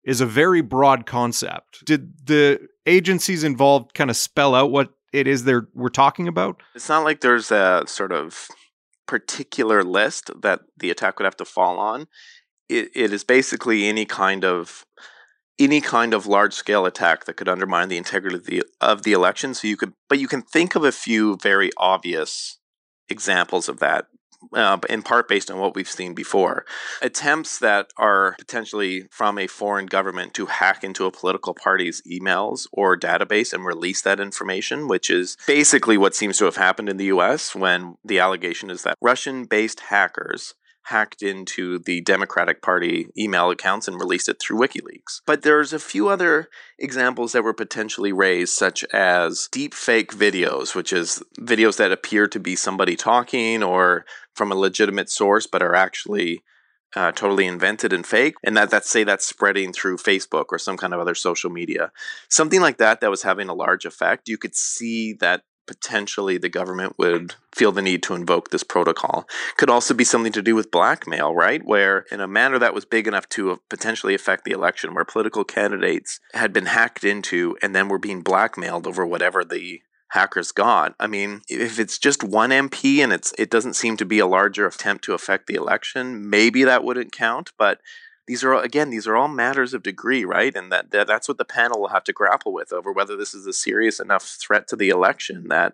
is 0.04 0.20
a 0.20 0.26
very 0.26 0.60
broad 0.60 1.06
concept 1.06 1.86
did 1.86 2.28
the 2.28 2.60
agencies 2.86 3.46
involved 3.46 3.94
kind 3.94 4.10
of 4.10 4.18
spell 4.18 4.54
out 4.54 4.72
what 4.72 4.90
it 5.14 5.28
is 5.28 5.44
they're 5.44 5.68
we're 5.74 5.90
talking 5.90 6.28
about? 6.28 6.62
It's 6.76 6.90
not 6.90 7.04
like 7.04 7.22
there's 7.22 7.52
a 7.52 7.84
sort 7.88 8.12
of 8.12 8.48
particular 9.08 9.84
list 9.84 10.30
that 10.42 10.62
the 10.78 10.92
attack 10.92 11.20
would 11.20 11.26
have 11.26 11.38
to 11.38 11.46
fall 11.46 11.80
on. 11.80 12.08
It, 12.68 12.90
it 12.94 13.12
is 13.12 13.24
basically 13.24 13.88
any 13.88 14.06
kind 14.06 14.46
of 14.46 14.86
any 15.60 15.82
kind 15.82 16.14
of 16.14 16.26
large 16.26 16.54
scale 16.54 16.86
attack 16.86 17.26
that 17.26 17.36
could 17.36 17.50
undermine 17.50 17.90
the 17.90 17.98
integrity 17.98 18.38
of 18.38 18.46
the, 18.46 18.64
of 18.80 19.04
the 19.04 19.12
election. 19.12 19.54
So 19.54 19.68
you 19.68 19.76
could, 19.76 19.94
but 20.08 20.20
you 20.20 20.28
can 20.28 20.42
think 20.42 20.76
of 20.76 20.86
a 20.86 20.92
few 20.92 21.38
very 21.42 21.70
obvious 21.78 22.60
examples 23.10 23.68
of 23.68 23.80
that 23.80 24.06
uh, 24.54 24.78
in 24.90 25.02
part 25.02 25.28
based 25.28 25.52
on 25.52 25.60
what 25.60 25.76
we've 25.76 25.90
seen 25.90 26.14
before. 26.14 26.66
Attempts 27.02 27.60
that 27.60 27.88
are 27.98 28.36
potentially 28.40 29.08
from 29.12 29.38
a 29.38 29.48
foreign 29.48 29.86
government 29.86 30.34
to 30.36 30.46
hack 30.48 30.84
into 30.84 31.06
a 31.06 31.12
political 31.12 31.54
party's 31.54 32.02
emails 32.10 32.68
or 32.72 32.98
database 32.98 33.54
and 33.54 33.66
release 33.66 34.02
that 34.02 34.20
information, 34.20 34.88
which 34.88 35.10
is 35.10 35.38
basically 35.48 35.98
what 35.98 36.16
seems 36.16 36.38
to 36.38 36.46
have 36.46 36.58
happened 36.58 36.90
in 36.90 36.98
the 36.98 37.06
US 37.06 37.56
when 37.56 37.96
the 38.04 38.20
allegation 38.20 38.70
is 38.70 38.84
that 38.84 38.98
Russian 39.02 39.46
based 39.46 39.82
hackers 39.82 40.54
hacked 40.90 41.22
into 41.22 41.80
the 41.80 42.02
Democratic 42.02 42.62
Party 42.62 43.08
email 43.18 43.50
accounts 43.50 43.88
and 43.88 44.00
released 44.00 44.30
it 44.30 44.40
through 44.40 44.60
WikiLeaks. 44.60 45.22
But 45.26 45.44
there's 45.44 45.74
a 45.74 45.80
few 45.80 46.10
other 46.10 46.50
examples 46.78 47.32
that 47.32 47.44
were 47.44 47.54
potentially 47.54 48.12
raised, 48.12 48.54
such 48.54 48.84
as 48.86 49.48
deep 49.52 49.74
fake 49.74 50.12
videos, 50.12 50.76
which 50.76 50.92
is 50.92 51.24
videos 51.40 51.78
that 51.78 51.92
appear 51.92 52.28
to 52.28 52.40
be 52.40 52.56
somebody 52.56 52.96
talking 52.96 53.64
or 53.64 54.06
from 54.36 54.52
a 54.52 54.56
legitimate 54.56 55.10
source 55.10 55.48
but 55.48 55.62
are 55.62 55.76
actually 55.76 56.44
uh, 56.96 57.12
totally 57.12 57.46
invented 57.46 57.94
and 57.94 58.06
fake, 58.06 58.36
and 58.44 58.58
that 58.58 58.72
that 58.72 58.86
say 58.86 59.04
that's 59.04 59.26
spreading 59.26 59.72
through 59.72 59.98
Facebook 59.98 60.46
or 60.50 60.58
some 60.58 60.76
kind 60.76 60.94
of 60.94 61.00
other 61.00 61.14
social 61.14 61.52
media, 61.52 61.92
something 62.30 62.62
like 62.62 62.78
that 62.78 63.00
that 63.00 63.12
was 63.12 63.22
having 63.22 63.48
a 63.48 63.54
large 63.54 63.86
effect. 63.86 64.28
You 64.28 64.38
could 64.38 64.56
see 64.56 65.14
that 65.14 65.44
potentially 65.70 66.40
the 66.40 66.50
government 66.50 66.98
would 66.98 67.36
feel 67.54 67.72
the 67.72 67.80
need 67.80 68.02
to 68.02 68.16
invoke 68.16 68.50
this 68.50 68.64
protocol. 68.64 69.30
Could 69.56 69.70
also 69.70 69.94
be 69.94 70.04
something 70.04 70.32
to 70.32 70.42
do 70.42 70.56
with 70.56 70.72
blackmail, 70.72 71.36
right? 71.36 71.64
Where 71.64 72.08
in 72.12 72.20
a 72.20 72.28
manner 72.28 72.58
that 72.58 72.74
was 72.74 72.86
big 72.86 73.08
enough 73.08 73.30
to 73.30 73.62
potentially 73.70 74.16
affect 74.16 74.46
the 74.46 74.52
election, 74.52 74.96
where 74.96 75.06
political 75.06 75.44
candidates 75.44 76.20
had 76.34 76.52
been 76.52 76.66
hacked 76.66 77.04
into 77.04 77.56
and 77.62 77.76
then 77.76 77.88
were 77.88 78.00
being 78.00 78.22
blackmailed 78.22 78.88
over 78.88 79.06
whatever 79.06 79.46
the 79.46 79.84
hackers 80.14 80.52
got. 80.52 80.96
I 81.00 81.06
mean, 81.06 81.42
if 81.48 81.78
it's 81.78 82.00
just 82.00 82.24
one 82.24 82.50
MP 82.50 82.98
and 83.04 83.14
it's 83.14 83.32
it 83.38 83.52
doesn't 83.52 83.76
seem 83.76 83.96
to 83.98 84.06
be 84.06 84.18
a 84.18 84.26
larger 84.26 84.66
attempt 84.66 85.04
to 85.04 85.14
affect 85.14 85.46
the 85.46 85.54
election, 85.54 86.28
maybe 86.32 86.64
that 86.64 86.84
wouldn't 86.84 87.12
count, 87.12 87.52
but 87.60 87.80
these 88.30 88.44
are 88.44 88.54
again 88.54 88.92
these 88.92 89.08
are 89.08 89.16
all 89.16 89.28
matters 89.28 89.74
of 89.74 89.82
degree 89.82 90.24
right? 90.24 90.56
And 90.56 90.72
that, 90.72 90.92
that 90.92 91.08
that's 91.08 91.28
what 91.28 91.40
the 91.40 91.46
panel 91.46 91.82
will 91.82 91.90
have 91.90 92.04
to 92.04 92.14
grapple 92.14 92.54
with 92.54 92.72
over 92.72 92.94
whether 92.94 93.18
this 93.18 93.34
is 93.34 93.48
a 93.48 93.54
serious 93.54 94.00
enough 94.00 94.24
threat 94.24 94.68
to 94.68 94.76
the 94.76 94.90
election 94.90 95.48
that 95.50 95.74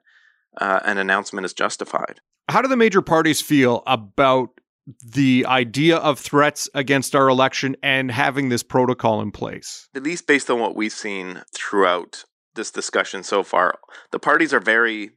uh, 0.60 0.80
an 0.86 0.98
announcement 0.98 1.44
is 1.44 1.54
justified. 1.54 2.22
How 2.48 2.62
do 2.62 2.70
the 2.70 2.78
major 2.78 3.02
parties 3.02 3.42
feel 3.42 3.84
about 3.86 4.62
the 5.04 5.46
idea 5.46 5.98
of 5.98 6.18
threats 6.18 6.70
against 6.74 7.14
our 7.14 7.28
election 7.28 7.76
and 7.84 8.10
having 8.10 8.48
this 8.48 8.64
protocol 8.64 9.20
in 9.20 9.32
place? 9.32 9.90
At 9.94 10.04
least 10.04 10.26
based 10.26 10.50
on 10.50 10.60
what 10.62 10.78
we've 10.78 10.94
seen 10.94 11.42
throughout 11.54 12.24
this 12.54 12.72
discussion 12.72 13.22
so 13.22 13.44
far 13.44 13.80
the 14.12 14.20
parties 14.20 14.54
are 14.54 14.62
very 14.62 15.10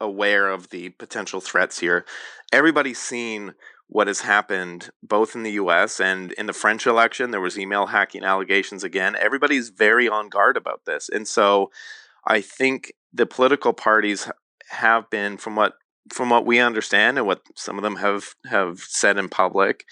aware 0.00 0.48
of 0.48 0.70
the 0.70 0.88
potential 0.90 1.42
threats 1.42 1.80
here. 1.80 2.06
Everybody's 2.50 2.98
seen 2.98 3.52
what 3.88 4.06
has 4.06 4.20
happened 4.20 4.90
both 5.02 5.34
in 5.34 5.42
the 5.42 5.52
US 5.52 5.98
and 6.00 6.32
in 6.32 6.46
the 6.46 6.52
French 6.52 6.86
election. 6.86 7.30
There 7.30 7.40
was 7.40 7.58
email 7.58 7.86
hacking 7.86 8.22
allegations 8.22 8.84
again. 8.84 9.16
Everybody's 9.18 9.70
very 9.70 10.08
on 10.08 10.28
guard 10.28 10.56
about 10.56 10.84
this. 10.84 11.08
And 11.08 11.26
so 11.26 11.70
I 12.26 12.40
think 12.40 12.92
the 13.12 13.26
political 13.26 13.72
parties 13.72 14.30
have 14.70 15.08
been 15.10 15.38
from 15.38 15.56
what 15.56 15.74
from 16.12 16.30
what 16.30 16.46
we 16.46 16.58
understand 16.58 17.18
and 17.18 17.26
what 17.26 17.42
some 17.54 17.78
of 17.78 17.82
them 17.82 17.96
have 17.96 18.34
have 18.46 18.80
said 18.80 19.18
in 19.18 19.28
public, 19.28 19.84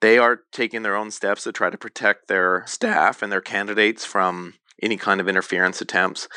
they 0.00 0.18
are 0.18 0.40
taking 0.52 0.82
their 0.82 0.96
own 0.96 1.10
steps 1.10 1.44
to 1.44 1.52
try 1.52 1.70
to 1.70 1.78
protect 1.78 2.28
their 2.28 2.64
staff 2.66 3.22
and 3.22 3.32
their 3.32 3.40
candidates 3.40 4.04
from 4.04 4.54
any 4.82 4.96
kind 4.96 5.20
of 5.20 5.28
interference 5.28 5.80
attempts. 5.80 6.28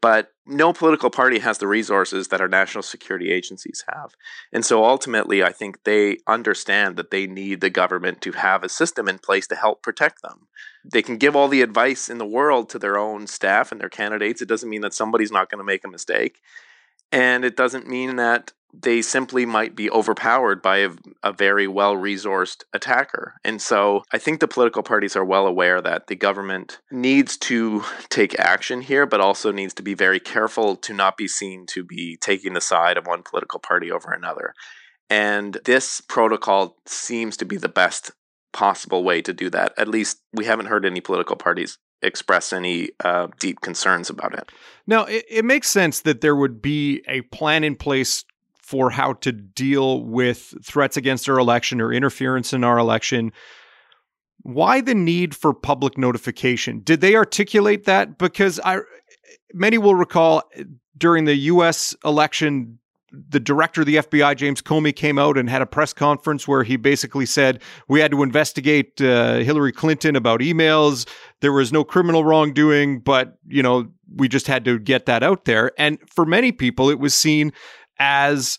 But 0.00 0.28
no 0.46 0.72
political 0.72 1.10
party 1.10 1.38
has 1.40 1.58
the 1.58 1.68
resources 1.68 2.28
that 2.28 2.40
our 2.40 2.48
national 2.48 2.82
security 2.82 3.30
agencies 3.30 3.84
have. 3.88 4.14
And 4.52 4.64
so 4.64 4.84
ultimately, 4.84 5.42
I 5.42 5.52
think 5.52 5.84
they 5.84 6.18
understand 6.26 6.96
that 6.96 7.10
they 7.10 7.26
need 7.26 7.60
the 7.60 7.70
government 7.70 8.20
to 8.22 8.32
have 8.32 8.64
a 8.64 8.68
system 8.68 9.08
in 9.08 9.18
place 9.18 9.46
to 9.48 9.54
help 9.54 9.82
protect 9.82 10.22
them. 10.22 10.48
They 10.84 11.02
can 11.02 11.16
give 11.16 11.36
all 11.36 11.48
the 11.48 11.62
advice 11.62 12.08
in 12.08 12.18
the 12.18 12.26
world 12.26 12.68
to 12.70 12.78
their 12.78 12.98
own 12.98 13.26
staff 13.26 13.70
and 13.70 13.80
their 13.80 13.88
candidates. 13.88 14.42
It 14.42 14.48
doesn't 14.48 14.70
mean 14.70 14.80
that 14.80 14.94
somebody's 14.94 15.32
not 15.32 15.50
going 15.50 15.60
to 15.60 15.64
make 15.64 15.84
a 15.84 15.90
mistake. 15.90 16.40
And 17.12 17.44
it 17.44 17.56
doesn't 17.56 17.86
mean 17.86 18.16
that 18.16 18.52
they 18.72 19.02
simply 19.02 19.44
might 19.44 19.76
be 19.76 19.90
overpowered 19.90 20.62
by 20.62 20.78
a, 20.78 20.90
a 21.22 21.32
very 21.32 21.68
well 21.68 21.94
resourced 21.94 22.64
attacker. 22.72 23.34
And 23.44 23.60
so 23.60 24.02
I 24.12 24.18
think 24.18 24.40
the 24.40 24.48
political 24.48 24.82
parties 24.82 25.14
are 25.14 25.24
well 25.24 25.46
aware 25.46 25.80
that 25.82 26.06
the 26.06 26.16
government 26.16 26.80
needs 26.90 27.36
to 27.38 27.84
take 28.08 28.38
action 28.38 28.80
here, 28.80 29.06
but 29.06 29.20
also 29.20 29.52
needs 29.52 29.74
to 29.74 29.82
be 29.82 29.94
very 29.94 30.20
careful 30.20 30.76
to 30.76 30.94
not 30.94 31.16
be 31.16 31.28
seen 31.28 31.66
to 31.66 31.84
be 31.84 32.16
taking 32.20 32.54
the 32.54 32.60
side 32.60 32.96
of 32.96 33.06
one 33.06 33.22
political 33.22 33.60
party 33.60 33.90
over 33.90 34.12
another. 34.12 34.54
And 35.10 35.58
this 35.64 36.00
protocol 36.00 36.76
seems 36.86 37.36
to 37.36 37.44
be 37.44 37.58
the 37.58 37.68
best 37.68 38.12
possible 38.52 39.04
way 39.04 39.20
to 39.22 39.32
do 39.32 39.50
that. 39.50 39.74
At 39.76 39.88
least 39.88 40.22
we 40.32 40.46
haven't 40.46 40.66
heard 40.66 40.86
any 40.86 41.00
political 41.00 41.36
parties 41.36 41.78
express 42.02 42.52
any 42.52 42.90
uh, 43.04 43.28
deep 43.38 43.60
concerns 43.60 44.10
about 44.10 44.34
it. 44.34 44.50
Now, 44.86 45.04
it, 45.04 45.24
it 45.30 45.44
makes 45.44 45.68
sense 45.68 46.00
that 46.00 46.20
there 46.20 46.34
would 46.34 46.60
be 46.60 47.02
a 47.06 47.20
plan 47.22 47.62
in 47.62 47.76
place 47.76 48.24
for 48.72 48.88
how 48.88 49.12
to 49.12 49.30
deal 49.32 50.02
with 50.02 50.54
threats 50.64 50.96
against 50.96 51.28
our 51.28 51.38
election 51.38 51.78
or 51.78 51.92
interference 51.92 52.54
in 52.54 52.64
our 52.64 52.78
election. 52.78 53.30
Why 54.44 54.80
the 54.80 54.94
need 54.94 55.36
for 55.36 55.52
public 55.52 55.98
notification? 55.98 56.80
Did 56.80 57.02
they 57.02 57.14
articulate 57.14 57.84
that? 57.84 58.16
Because 58.16 58.58
I, 58.64 58.78
many 59.52 59.76
will 59.76 59.94
recall 59.94 60.44
during 60.96 61.26
the 61.26 61.34
U.S. 61.34 61.94
election 62.02 62.78
the 63.28 63.40
director 63.40 63.82
of 63.82 63.86
the 63.86 63.96
FBI, 63.96 64.34
James 64.38 64.62
Comey, 64.62 64.96
came 64.96 65.18
out 65.18 65.36
and 65.36 65.50
had 65.50 65.60
a 65.60 65.66
press 65.66 65.92
conference 65.92 66.48
where 66.48 66.62
he 66.62 66.76
basically 66.76 67.26
said 67.26 67.60
we 67.86 68.00
had 68.00 68.10
to 68.10 68.22
investigate 68.22 69.02
uh, 69.02 69.40
Hillary 69.40 69.72
Clinton 69.72 70.16
about 70.16 70.40
emails. 70.40 71.06
There 71.40 71.52
was 71.52 71.74
no 71.74 71.84
criminal 71.84 72.24
wrongdoing, 72.24 73.00
but 73.00 73.36
you 73.46 73.62
know 73.62 73.88
we 74.16 74.28
just 74.28 74.46
had 74.46 74.64
to 74.64 74.78
get 74.78 75.04
that 75.06 75.22
out 75.22 75.44
there. 75.44 75.72
And 75.76 75.98
for 76.08 76.24
many 76.24 76.52
people, 76.52 76.88
it 76.88 76.98
was 76.98 77.14
seen 77.14 77.52
as 77.98 78.58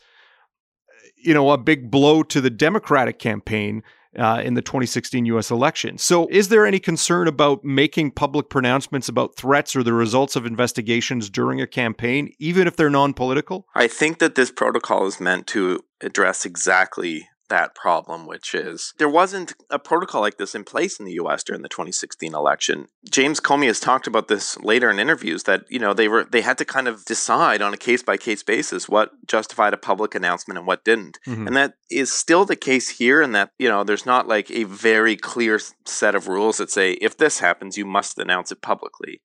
you 1.17 1.33
know 1.33 1.51
a 1.51 1.57
big 1.57 1.89
blow 1.89 2.23
to 2.23 2.41
the 2.41 2.49
Democratic 2.49 3.19
campaign 3.19 3.83
uh, 4.17 4.41
in 4.43 4.53
the 4.53 4.61
2016 4.61 5.25
U.S. 5.27 5.49
election. 5.49 5.97
So, 5.97 6.27
is 6.27 6.49
there 6.49 6.65
any 6.65 6.79
concern 6.79 7.27
about 7.27 7.63
making 7.63 8.11
public 8.11 8.49
pronouncements 8.49 9.09
about 9.09 9.35
threats 9.35 9.75
or 9.75 9.83
the 9.83 9.93
results 9.93 10.35
of 10.35 10.45
investigations 10.45 11.29
during 11.29 11.61
a 11.61 11.67
campaign, 11.67 12.31
even 12.39 12.67
if 12.67 12.75
they're 12.75 12.89
non 12.89 13.13
political? 13.13 13.67
I 13.75 13.87
think 13.87 14.19
that 14.19 14.35
this 14.35 14.51
protocol 14.51 15.07
is 15.07 15.19
meant 15.19 15.47
to 15.47 15.83
address 16.01 16.45
exactly 16.45 17.27
that 17.53 17.75
problem, 17.75 18.25
which 18.25 18.55
is 18.55 18.95
there 18.97 19.07
wasn't 19.07 19.53
a 19.69 19.77
protocol 19.77 20.21
like 20.21 20.37
this 20.37 20.55
in 20.55 20.63
place 20.63 20.99
in 20.99 21.05
the 21.05 21.19
US 21.23 21.43
during 21.43 21.61
the 21.61 21.69
2016 21.69 22.33
election. 22.33 22.87
James 23.11 23.39
Comey 23.39 23.67
has 23.67 23.79
talked 23.79 24.07
about 24.07 24.27
this 24.27 24.59
later 24.61 24.89
in 24.89 24.97
interviews 24.97 25.43
that, 25.43 25.63
you 25.69 25.77
know, 25.77 25.93
they 25.93 26.07
were 26.07 26.23
they 26.23 26.41
had 26.41 26.57
to 26.57 26.65
kind 26.65 26.87
of 26.87 27.05
decide 27.05 27.61
on 27.61 27.71
a 27.71 27.77
case 27.77 28.01
by 28.01 28.17
case 28.17 28.41
basis 28.41 28.89
what 28.89 29.11
justified 29.27 29.71
a 29.71 29.77
public 29.77 30.15
announcement 30.15 30.57
and 30.57 30.65
what 30.65 30.83
didn't. 30.83 31.19
Mm-hmm. 31.27 31.45
And 31.45 31.55
that 31.55 31.75
is 31.91 32.11
still 32.11 32.43
the 32.43 32.55
case 32.55 32.89
here 32.89 33.21
in 33.21 33.33
that, 33.33 33.51
you 33.59 33.69
know, 33.69 33.83
there's 33.83 34.07
not 34.07 34.27
like 34.27 34.49
a 34.49 34.63
very 34.63 35.15
clear 35.15 35.59
set 35.85 36.15
of 36.15 36.27
rules 36.27 36.57
that 36.57 36.71
say 36.71 36.93
if 36.93 37.17
this 37.17 37.37
happens 37.37 37.77
you 37.77 37.85
must 37.85 38.17
announce 38.17 38.51
it 38.51 38.63
publicly 38.63 39.21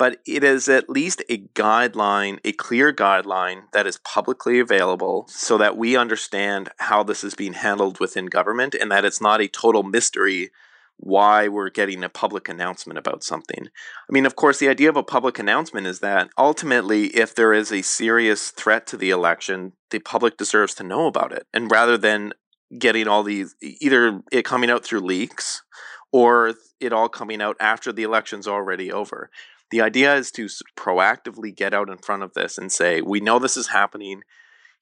but 0.00 0.16
it 0.26 0.42
is 0.42 0.66
at 0.66 0.88
least 0.88 1.22
a 1.28 1.36
guideline, 1.54 2.38
a 2.42 2.52
clear 2.52 2.90
guideline 2.90 3.64
that 3.74 3.86
is 3.86 3.98
publicly 3.98 4.58
available 4.58 5.26
so 5.28 5.58
that 5.58 5.76
we 5.76 5.94
understand 5.94 6.70
how 6.78 7.02
this 7.02 7.22
is 7.22 7.34
being 7.34 7.52
handled 7.52 8.00
within 8.00 8.24
government 8.24 8.74
and 8.74 8.90
that 8.90 9.04
it's 9.04 9.20
not 9.20 9.42
a 9.42 9.46
total 9.46 9.82
mystery 9.82 10.52
why 10.96 11.48
we're 11.48 11.68
getting 11.68 12.02
a 12.02 12.08
public 12.08 12.48
announcement 12.48 12.98
about 12.98 13.22
something. 13.22 13.66
I 13.66 14.10
mean, 14.10 14.24
of 14.24 14.36
course, 14.36 14.58
the 14.58 14.70
idea 14.70 14.88
of 14.88 14.96
a 14.96 15.02
public 15.02 15.38
announcement 15.38 15.86
is 15.86 15.98
that 15.98 16.30
ultimately, 16.38 17.08
if 17.08 17.34
there 17.34 17.52
is 17.52 17.70
a 17.70 17.82
serious 17.82 18.52
threat 18.52 18.86
to 18.86 18.96
the 18.96 19.10
election, 19.10 19.72
the 19.90 19.98
public 19.98 20.38
deserves 20.38 20.74
to 20.76 20.82
know 20.82 21.08
about 21.08 21.30
it. 21.30 21.46
And 21.52 21.70
rather 21.70 21.98
than 21.98 22.32
getting 22.78 23.06
all 23.06 23.22
these, 23.22 23.54
either 23.60 24.22
it 24.32 24.46
coming 24.46 24.70
out 24.70 24.82
through 24.82 25.00
leaks 25.00 25.62
or 26.10 26.54
it 26.80 26.94
all 26.94 27.10
coming 27.10 27.42
out 27.42 27.58
after 27.60 27.92
the 27.92 28.02
election's 28.02 28.48
already 28.48 28.90
over. 28.90 29.28
The 29.70 29.80
idea 29.80 30.14
is 30.16 30.30
to 30.32 30.46
proactively 30.76 31.54
get 31.54 31.72
out 31.72 31.88
in 31.88 31.98
front 31.98 32.22
of 32.22 32.34
this 32.34 32.58
and 32.58 32.72
say, 32.72 33.00
we 33.00 33.20
know 33.20 33.38
this 33.38 33.56
is 33.56 33.68
happening. 33.68 34.22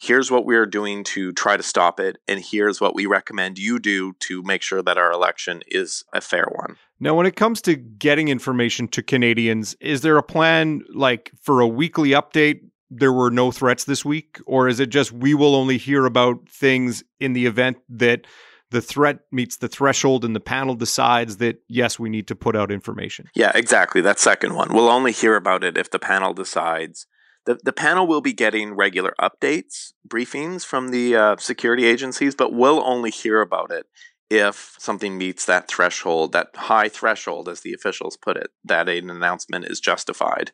Here's 0.01 0.31
what 0.31 0.47
we're 0.47 0.67
doing 0.67 1.05
to 1.05 1.33
try 1.33 1.57
to 1.57 1.63
stop 1.63 1.99
it. 1.99 2.19
And 2.29 2.41
here's 2.41 2.81
what 2.81 2.95
we 2.95 3.05
recommend 3.07 3.59
you 3.59 3.79
do 3.79 4.15
to 4.21 4.43
make 4.45 4.63
sure 4.63 4.81
that 4.83 4.97
our 4.97 5.13
election 5.13 5.63
is 5.67 6.05
a 6.13 6.21
fair 6.21 6.47
one. 6.51 6.77
Now, 7.01 7.15
when 7.15 7.27
it 7.27 7.37
comes 7.37 7.61
to 7.63 7.75
getting 7.75 8.29
information 8.29 8.89
to 8.89 9.03
Canadians, 9.03 9.77
is 9.81 10.01
there 10.01 10.17
a 10.17 10.23
plan 10.23 10.83
like 10.95 11.33
for 11.41 11.61
a 11.61 11.67
weekly 11.67 12.11
update? 12.11 12.61
There 12.91 13.13
were 13.13 13.31
no 13.31 13.51
threats 13.51 13.85
this 13.85 14.05
week, 14.05 14.39
or 14.47 14.69
is 14.69 14.81
it 14.81 14.89
just 14.89 15.13
we 15.13 15.35
will 15.35 15.55
only 15.55 15.77
hear 15.77 16.07
about 16.07 16.49
things 16.49 17.05
in 17.21 17.35
the 17.35 17.47
event 17.47 17.77
that 17.91 18.27
the 18.71 18.81
threat 18.81 19.21
meets 19.33 19.57
the 19.57 19.69
threshold 19.69 20.25
and 20.25 20.35
the 20.37 20.41
panel 20.41 20.75
decides 20.75 21.39
that 21.39 21.63
yes 21.69 21.99
we 21.99 22.09
need 22.09 22.27
to 22.29 22.37
put 22.37 22.57
out 22.57 22.71
information. 22.71 23.29
Yeah 23.35 23.53
exactly. 23.55 24.01
That 24.01 24.19
second 24.19 24.55
one. 24.55 24.73
We'll 24.73 24.89
only 24.89 25.13
hear 25.13 25.37
about 25.37 25.65
it 25.65 25.77
if 25.77 25.91
the 25.91 25.99
panel 25.99 26.35
decides 26.35 27.07
the, 27.47 27.59
the 27.63 27.73
panel 27.73 28.07
will 28.07 28.21
be 28.21 28.33
getting 28.33 28.75
regular 28.75 29.15
updates 29.21 29.93
briefings 30.07 30.65
from 30.65 30.91
the 30.91 31.17
uh, 31.17 31.37
security 31.39 31.85
agencies 31.87 32.35
but 32.35 32.53
we'll 32.53 32.83
only 32.85 33.11
hear 33.11 33.41
about 33.41 33.71
it 33.71 33.87
if 34.31 34.77
something 34.79 35.17
meets 35.17 35.47
that 35.47 35.69
threshold 35.69 36.33
that 36.33 36.49
high 36.55 36.89
threshold 36.89 37.49
as 37.49 37.63
the 37.63 37.73
officials 37.73 38.17
put 38.17 38.37
it 38.37 38.51
that 38.65 38.89
an 38.89 39.11
announcement 39.11 39.65
is 39.65 39.81
justified. 39.81 40.53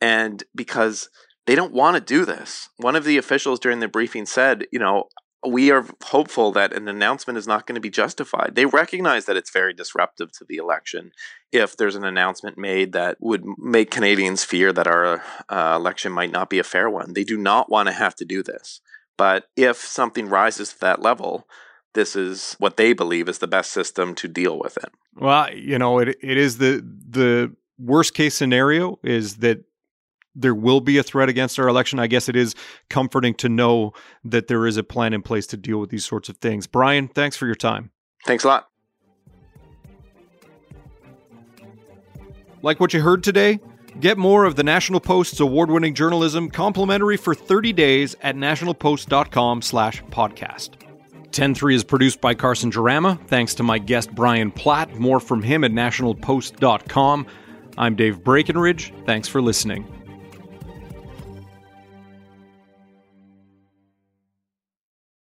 And 0.00 0.44
because 0.54 1.08
they 1.46 1.54
don't 1.54 1.72
want 1.72 1.96
to 1.96 2.00
do 2.00 2.24
this. 2.24 2.68
One 2.76 2.96
of 2.96 3.04
the 3.04 3.18
officials 3.18 3.60
during 3.60 3.80
the 3.80 3.88
briefing 3.88 4.26
said, 4.26 4.66
you 4.72 4.78
know, 4.78 5.04
we 5.46 5.70
are 5.70 5.86
hopeful 6.04 6.52
that 6.52 6.72
an 6.72 6.88
announcement 6.88 7.38
is 7.38 7.46
not 7.46 7.66
going 7.66 7.74
to 7.74 7.80
be 7.80 7.90
justified. 7.90 8.54
They 8.54 8.66
recognize 8.66 9.26
that 9.26 9.36
it's 9.36 9.50
very 9.50 9.74
disruptive 9.74 10.32
to 10.32 10.44
the 10.44 10.56
election 10.56 11.12
if 11.52 11.76
there's 11.76 11.96
an 11.96 12.04
announcement 12.04 12.58
made 12.58 12.92
that 12.92 13.16
would 13.20 13.44
make 13.58 13.90
Canadians 13.90 14.44
fear 14.44 14.72
that 14.72 14.86
our 14.86 15.22
uh, 15.48 15.74
election 15.76 16.12
might 16.12 16.32
not 16.32 16.50
be 16.50 16.58
a 16.58 16.64
fair 16.64 16.88
one. 16.88 17.12
They 17.14 17.24
do 17.24 17.36
not 17.36 17.70
want 17.70 17.88
to 17.88 17.92
have 17.92 18.14
to 18.16 18.24
do 18.24 18.42
this. 18.42 18.80
But 19.16 19.48
if 19.56 19.76
something 19.76 20.28
rises 20.28 20.72
to 20.72 20.80
that 20.80 21.02
level, 21.02 21.46
this 21.94 22.16
is 22.16 22.56
what 22.58 22.76
they 22.76 22.92
believe 22.92 23.28
is 23.28 23.38
the 23.38 23.46
best 23.46 23.70
system 23.70 24.14
to 24.16 24.28
deal 24.28 24.58
with 24.58 24.76
it. 24.76 24.90
Well, 25.14 25.54
you 25.54 25.78
know, 25.78 25.98
it 25.98 26.16
it 26.20 26.36
is 26.36 26.58
the 26.58 26.84
the 27.08 27.54
worst 27.78 28.14
case 28.14 28.34
scenario 28.34 28.98
is 29.02 29.36
that 29.36 29.64
there 30.34 30.54
will 30.54 30.80
be 30.80 30.98
a 30.98 31.02
threat 31.02 31.28
against 31.28 31.58
our 31.58 31.68
election. 31.68 31.98
I 31.98 32.06
guess 32.06 32.28
it 32.28 32.36
is 32.36 32.54
comforting 32.90 33.34
to 33.34 33.48
know 33.48 33.92
that 34.24 34.48
there 34.48 34.66
is 34.66 34.76
a 34.76 34.82
plan 34.82 35.12
in 35.12 35.22
place 35.22 35.46
to 35.48 35.56
deal 35.56 35.78
with 35.78 35.90
these 35.90 36.04
sorts 36.04 36.28
of 36.28 36.36
things. 36.38 36.66
Brian, 36.66 37.08
thanks 37.08 37.36
for 37.36 37.46
your 37.46 37.54
time. 37.54 37.90
Thanks 38.24 38.44
a 38.44 38.48
lot. 38.48 38.68
Like 42.62 42.80
what 42.80 42.94
you 42.94 43.00
heard 43.02 43.22
today? 43.22 43.60
Get 44.00 44.18
more 44.18 44.44
of 44.44 44.56
the 44.56 44.64
National 44.64 44.98
Post's 44.98 45.38
award-winning 45.38 45.94
journalism 45.94 46.50
complimentary 46.50 47.16
for 47.16 47.34
30 47.34 47.72
days 47.72 48.16
at 48.22 48.34
nationalpost.com 48.34 49.62
slash 49.62 50.02
podcast. 50.04 50.70
10-3 51.30 51.74
is 51.74 51.84
produced 51.84 52.20
by 52.20 52.34
Carson 52.34 52.70
Jarama. 52.70 53.24
Thanks 53.28 53.54
to 53.56 53.62
my 53.62 53.78
guest 53.78 54.14
Brian 54.14 54.50
Platt. 54.50 54.94
More 54.94 55.20
from 55.20 55.42
him 55.42 55.62
at 55.62 55.72
nationalpost.com. 55.72 57.26
I'm 57.76 57.96
Dave 57.96 58.24
Breckenridge. 58.24 58.92
Thanks 59.04 59.28
for 59.28 59.42
listening. 59.42 60.03